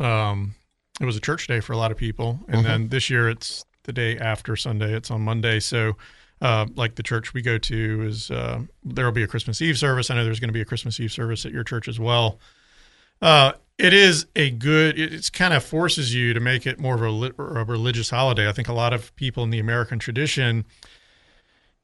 [0.00, 0.54] um,
[1.00, 2.66] it was a church day for a lot of people, and mm-hmm.
[2.66, 4.94] then this year it's the day after Sunday.
[4.94, 5.96] It's on Monday, so.
[6.42, 9.76] Uh, like the church we go to is uh, there will be a Christmas Eve
[9.76, 10.08] service.
[10.08, 12.40] I know there's going to be a Christmas Eve service at your church as well.
[13.20, 14.98] Uh, it is a good.
[14.98, 18.48] It's kind of forces you to make it more of a, a, religious holiday.
[18.48, 20.66] I think a lot of people in the American tradition,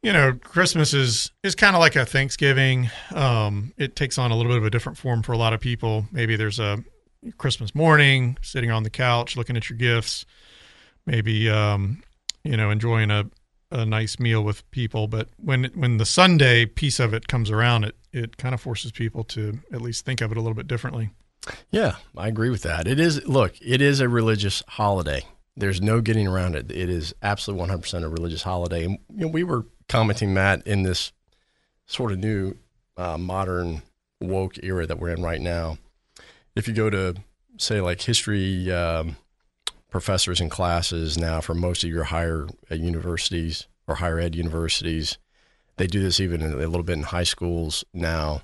[0.02, 2.90] you know, Christmas is is kind of like a Thanksgiving.
[3.14, 5.60] Um, it takes on a little bit of a different form for a lot of
[5.60, 6.06] people.
[6.12, 6.84] Maybe there's a
[7.38, 10.26] Christmas morning, sitting on the couch looking at your gifts.
[11.06, 12.02] Maybe um,
[12.44, 13.24] you know, enjoying a
[13.70, 15.08] a nice meal with people.
[15.08, 18.92] But when when the Sunday piece of it comes around, it it kind of forces
[18.92, 21.10] people to at least think of it a little bit differently.
[21.70, 22.86] Yeah, I agree with that.
[22.86, 25.22] It is look, it is a religious holiday.
[25.56, 26.70] There's no getting around it.
[26.70, 28.84] It is absolutely 100% a religious holiday.
[28.84, 31.12] And you know, we were commenting, Matt, in this
[31.86, 32.56] sort of new
[32.96, 33.82] uh, modern
[34.20, 35.78] woke era that we're in right now.
[36.54, 37.14] If you go to
[37.58, 39.16] say like history um,
[39.90, 45.18] professors in classes now for most of your higher universities or higher ed universities,
[45.76, 48.42] they do this even a little bit in high schools now.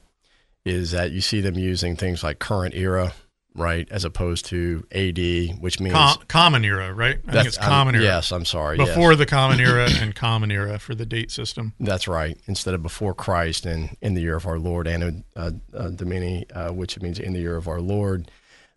[0.65, 3.13] Is that you see them using things like current era
[3.55, 7.19] right, as opposed to AD, which means Com- common era, right?
[7.27, 8.15] I think it's common I'm, era.
[8.15, 8.77] Yes, I'm sorry.
[8.77, 9.19] Before yes.
[9.19, 11.75] the common era and common era for the date system.
[11.81, 12.39] That's right.
[12.47, 16.47] Instead of before Christ and in the year of our Lord, Anno uh, uh, Domini,
[16.51, 18.31] uh, which means in the year of our Lord.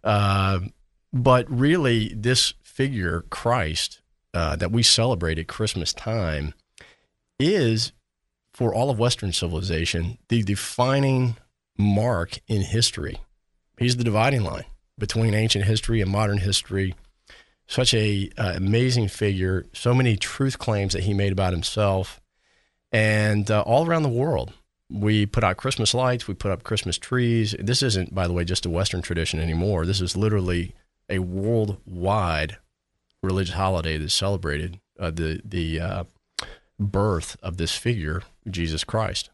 [0.04, 0.60] Uh,
[1.14, 4.02] but really, this figure, Christ,
[4.34, 6.54] uh, that we celebrate at Christmas time,
[7.40, 7.94] is
[8.54, 11.36] for all of Western civilization the defining
[11.78, 13.20] mark in history
[13.78, 14.66] He's the dividing line
[14.98, 16.96] between ancient history and modern history.
[17.68, 19.66] Such a uh, amazing figure.
[19.74, 22.22] So many truth claims that he made about himself,
[22.92, 24.54] and uh, all around the world.
[24.88, 26.28] We put out Christmas lights.
[26.28, 27.56] We put up Christmas trees.
[27.60, 29.86] This isn't, by the way, just a Western tradition anymore.
[29.86, 30.76] This is literally
[31.10, 32.58] a worldwide
[33.24, 36.04] religious holiday that's celebrated uh, the the uh,
[36.80, 39.32] birth of this figure, Jesus Christ.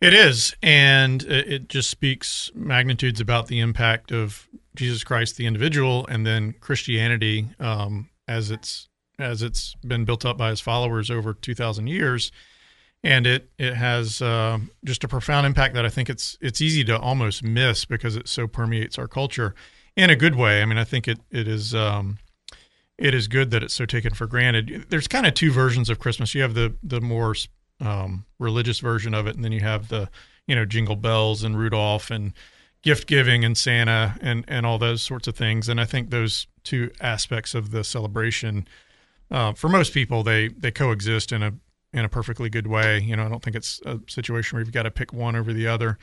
[0.00, 6.06] It is, and it just speaks magnitudes about the impact of Jesus Christ, the individual,
[6.06, 8.88] and then Christianity um, as it's
[9.18, 12.30] as it's been built up by his followers over two thousand years,
[13.02, 16.84] and it it has uh, just a profound impact that I think it's it's easy
[16.84, 19.52] to almost miss because it so permeates our culture
[19.96, 20.62] in a good way.
[20.62, 21.74] I mean, I think it it is.
[21.74, 22.18] Um,
[22.96, 24.86] it is good that it's so taken for granted.
[24.88, 26.34] There's kind of two versions of Christmas.
[26.34, 27.34] You have the the more
[27.80, 30.10] um, religious version of it, and then you have the
[30.46, 32.32] you know Jingle Bells and Rudolph and
[32.82, 35.68] gift giving and Santa and and all those sorts of things.
[35.68, 38.68] And I think those two aspects of the celebration,
[39.30, 41.54] uh, for most people, they they coexist in a
[41.92, 43.00] in a perfectly good way.
[43.00, 45.52] You know, I don't think it's a situation where you've got to pick one over
[45.52, 45.98] the other.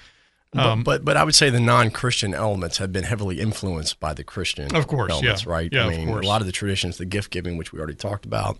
[0.53, 4.13] Um, but, but, but I would say the non-Christian elements have been heavily influenced by
[4.13, 5.51] the Christian of course elements, yeah.
[5.51, 5.69] right?
[5.71, 6.25] Yeah, I mean, of course.
[6.25, 8.57] a lot of the traditions, the gift giving, which we already talked about,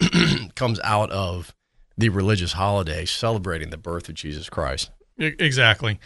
[0.56, 1.54] comes out of
[1.98, 4.90] the religious holiday celebrating the birth of Jesus Christ.
[5.18, 5.98] Exactly.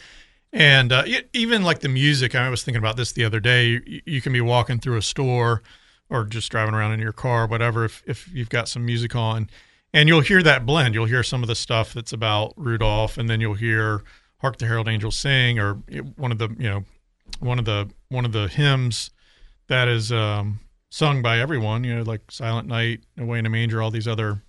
[0.53, 3.81] And uh, even like the music, I was thinking about this the other day.
[4.07, 5.63] You, can be walking through a store
[6.11, 9.49] or just driving around in your car, whatever, if, if you've got some music on,
[9.95, 10.95] and you'll hear that blend.
[10.95, 14.03] You'll hear some of the stuff that's about Rudolph, and then you'll hear
[14.39, 15.75] "Hark the Herald Angels Sing" or
[16.17, 16.85] one of the you know
[17.41, 19.11] one of the one of the hymns
[19.69, 21.85] that is um, sung by everyone.
[21.85, 24.43] You know, like "Silent Night," "Away in a Manger," all these other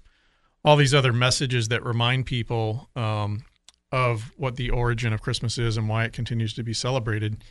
[0.64, 3.43] all these other messages that remind people um,
[3.91, 7.43] of what the origin of Christmas is and why it continues to be celebrated.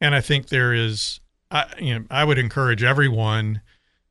[0.00, 3.62] And I think there is, I, you know, I would encourage everyone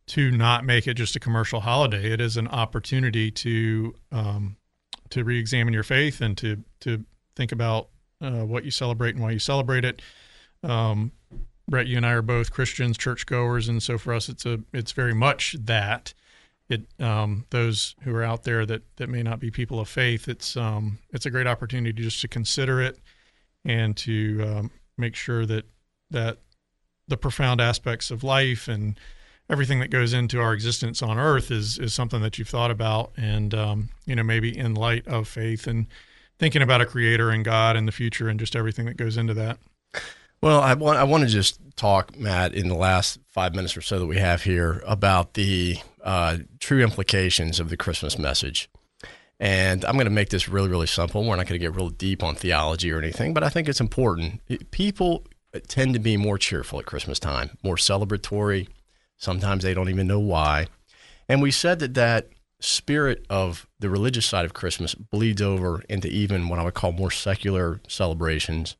[0.08, 2.12] to not make it just a commercial holiday.
[2.12, 4.58] It is an opportunity to um,
[5.10, 7.03] to re-examine your faith and to to
[7.36, 7.89] think about
[8.22, 10.01] uh, what you celebrate and why you celebrate it.
[10.64, 11.12] Um,
[11.68, 14.91] Brett, you and I are both Christians, churchgoers, and so for us, it's a it's
[14.91, 16.14] very much that
[16.70, 20.28] it um, those who are out there that that may not be people of faith,
[20.28, 22.99] it's um, it's a great opportunity just to consider it
[23.63, 25.66] and to um, make sure that
[26.11, 26.39] that
[27.07, 28.99] the profound aspects of life and
[29.49, 33.11] everything that goes into our existence on earth is is something that you've thought about
[33.16, 35.88] and um, you know maybe in light of faith and
[36.39, 39.34] thinking about a creator and God and the future and just everything that goes into
[39.36, 39.57] that.
[40.41, 43.82] Well, I want I want to just talk, Matt, in the last five minutes or
[43.82, 48.70] so that we have here about the uh, true implications of the Christmas message.
[49.39, 51.24] And I'm going to make this really, really simple.
[51.24, 53.82] We're not going to get real deep on theology or anything, but I think it's
[53.82, 54.41] important.
[54.72, 55.26] People
[55.68, 58.70] tend to be more cheerful at Christmas time, more celebratory.
[59.18, 60.68] Sometimes they don't even know why.
[61.28, 62.30] And we said that that
[62.62, 66.93] spirit of the religious side of Christmas bleeds over into even what I would call
[66.93, 68.78] more secular celebrations,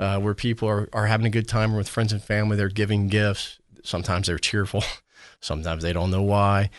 [0.00, 2.56] uh, where people are, are having a good time with friends and family.
[2.56, 3.58] They're giving gifts.
[3.84, 4.82] Sometimes they're cheerful.
[5.44, 6.70] Sometimes they don't know why.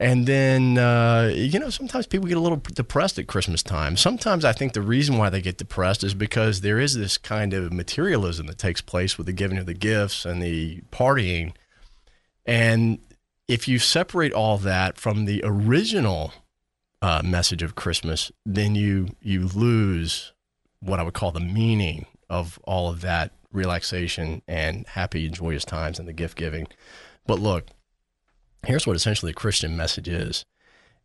[0.00, 3.96] And then, uh, you know, sometimes people get a little depressed at Christmas time.
[3.96, 7.52] Sometimes I think the reason why they get depressed is because there is this kind
[7.52, 11.52] of materialism that takes place with the giving of the gifts and the partying.
[12.46, 13.00] And
[13.48, 16.32] if you separate all that from the original
[17.02, 20.32] uh, message of Christmas, then you you lose
[20.80, 25.64] what I would call the meaning of all of that relaxation and happy and joyous
[25.64, 26.68] times and the gift giving.
[27.26, 27.66] But look,
[28.68, 30.44] here's what essentially a Christian message is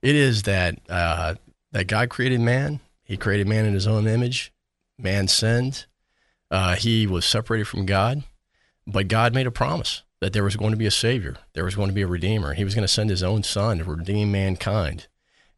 [0.01, 1.35] It is that uh,
[1.71, 2.81] that God created man.
[3.03, 4.51] He created man in His own image.
[4.99, 5.85] Man sinned.
[6.51, 8.23] Uh, he was separated from God,
[8.85, 11.37] but God made a promise that there was going to be a Savior.
[11.53, 12.53] There was going to be a Redeemer.
[12.53, 15.07] He was going to send His own Son to redeem mankind.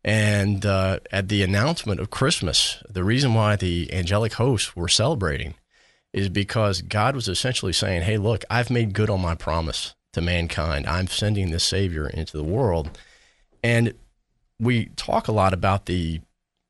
[0.04, 5.56] And uh, at the announcement of Christmas, the reason why the angelic hosts were celebrating
[6.14, 10.22] is because God was essentially saying, Hey, look, I've made good on my promise to
[10.22, 10.88] mankind.
[10.88, 12.98] I'm sending the Savior into the world.
[13.64, 13.94] And
[14.60, 16.22] we talk a lot about the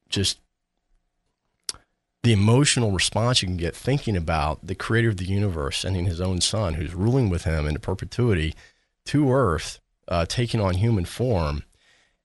[0.09, 0.39] just
[2.23, 6.19] the emotional response you can get thinking about the creator of the universe sending his
[6.19, 8.55] own son who's ruling with him into perpetuity
[9.05, 11.63] to earth uh, taking on human form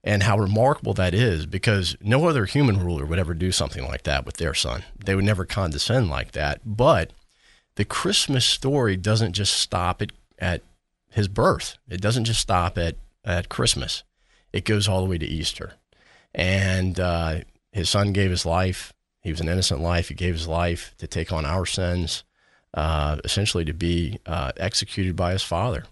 [0.03, 4.05] and how remarkable that is because no other human ruler would ever do something like
[4.05, 4.85] that with their son.
[5.05, 6.61] They would never condescend like that.
[6.65, 7.13] But
[7.75, 10.63] the Christmas story doesn't just stop at, at
[11.11, 14.05] his birth, it doesn't just stop at, at Christmas,
[14.53, 15.75] it goes all the way to Easter.
[16.35, 17.41] And uh,
[17.73, 18.93] his son gave his life.
[19.21, 20.09] He was an innocent life.
[20.09, 22.25] He gave his life to take on our sins,
[22.75, 25.85] uh, essentially to be uh, executed by his father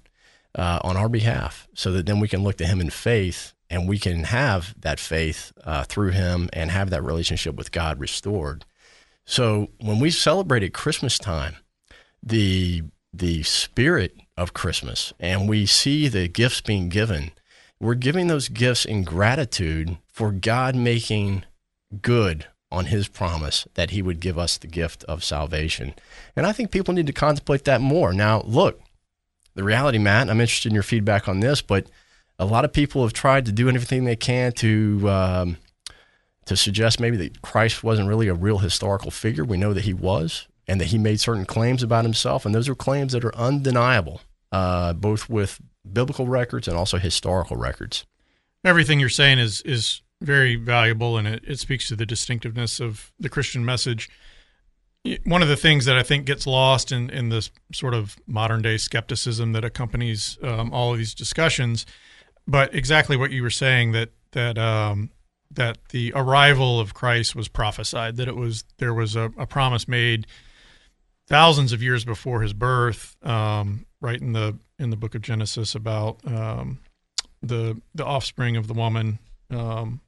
[0.54, 3.88] uh, on our behalf, so that then we can look to him in faith and
[3.88, 8.64] we can have that faith uh, through him and have that relationship with God restored.
[9.26, 11.56] So when we celebrate at Christmas time,
[12.22, 17.32] the the spirit of Christmas and we see the gifts being given,
[17.80, 21.44] we're giving those gifts in gratitude for God making
[22.02, 25.94] good on his promise that he would give us the gift of salvation.
[26.36, 28.12] And I think people need to contemplate that more.
[28.12, 28.80] Now, look,
[29.54, 31.86] the reality, Matt, I'm interested in your feedback on this, but
[32.38, 35.56] a lot of people have tried to do everything they can to um,
[36.44, 39.44] to suggest maybe that Christ wasn't really a real historical figure.
[39.44, 42.68] We know that he was, and that he made certain claims about himself, and those
[42.68, 44.20] are claims that are undeniable,
[44.52, 48.06] uh, both with biblical records and also historical records.
[48.64, 53.12] Everything you're saying is is very valuable, and it, it speaks to the distinctiveness of
[53.18, 54.10] the Christian message.
[55.24, 58.62] One of the things that I think gets lost in, in this sort of modern
[58.62, 61.86] day skepticism that accompanies um, all of these discussions
[62.48, 65.10] but exactly what you were saying that that um,
[65.50, 68.16] that the arrival of Christ was prophesied.
[68.16, 70.26] That it was there was a, a promise made
[71.28, 75.74] thousands of years before his birth, um, right in the in the book of Genesis
[75.74, 76.80] about um,
[77.42, 79.18] the the offspring of the woman
[79.50, 80.00] um,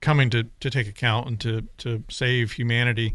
[0.00, 3.14] coming to to take account and to to save humanity,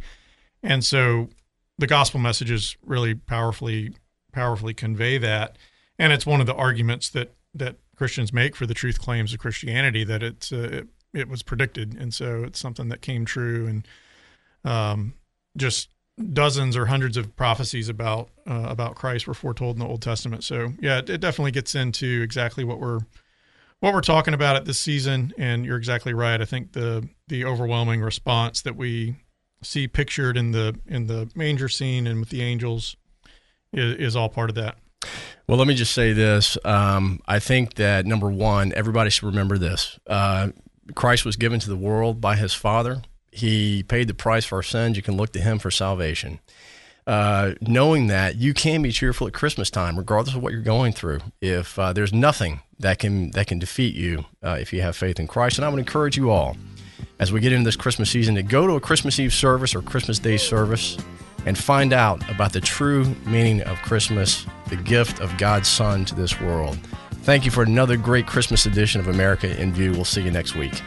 [0.64, 1.30] and so
[1.78, 3.94] the gospel messages really powerfully
[4.32, 5.58] powerfully convey that,
[5.98, 9.40] and it's one of the arguments that that Christians make for the truth claims of
[9.40, 13.68] Christianity that it's uh, it, it, was predicted, and so it's something that came true,
[13.68, 13.88] and
[14.64, 15.14] um,
[15.58, 15.90] just
[16.34, 20.44] dozens or hundreds of prophecies about uh, about Christ were foretold in the Old Testament.
[20.44, 23.00] So yeah, it, it, definitely gets into exactly what we're
[23.80, 26.42] what we're talking about at this season, and you're exactly right.
[26.42, 29.16] I think the the overwhelming response that we
[29.62, 32.96] see pictured in the in the manger scene and with the angels
[33.74, 34.78] is, is all part of that.
[35.48, 36.58] Well, let me just say this.
[36.64, 40.00] Um, I think that number one, everybody should remember this.
[40.06, 40.50] Uh,
[40.96, 43.02] Christ was given to the world by his Father.
[43.32, 44.98] He paid the price for our sins.
[44.98, 46.40] You can look to him for salvation.
[47.08, 50.94] Uh, knowing that you can be cheerful at Christmas time, regardless of what you're going
[50.94, 51.20] through.
[51.42, 55.20] If uh, there's nothing that can that can defeat you uh, if you have faith
[55.20, 56.56] in Christ, and I would encourage you all
[57.20, 59.82] as we get into this Christmas season to go to a Christmas Eve service or
[59.82, 60.98] Christmas Day service
[61.46, 66.16] and find out about the true meaning of Christmas, the gift of God's Son to
[66.16, 66.78] this world.
[67.24, 69.92] Thank you for another great Christmas edition of America in View.
[69.92, 70.82] We'll see you next week.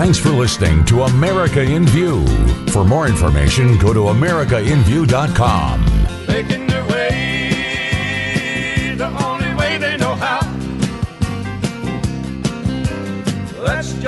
[0.00, 2.24] Thanks for listening to America in View.
[2.68, 5.84] For more information, go to AmericaInView.com.
[6.26, 10.40] Making their way the only way they know how.
[13.66, 14.02] Just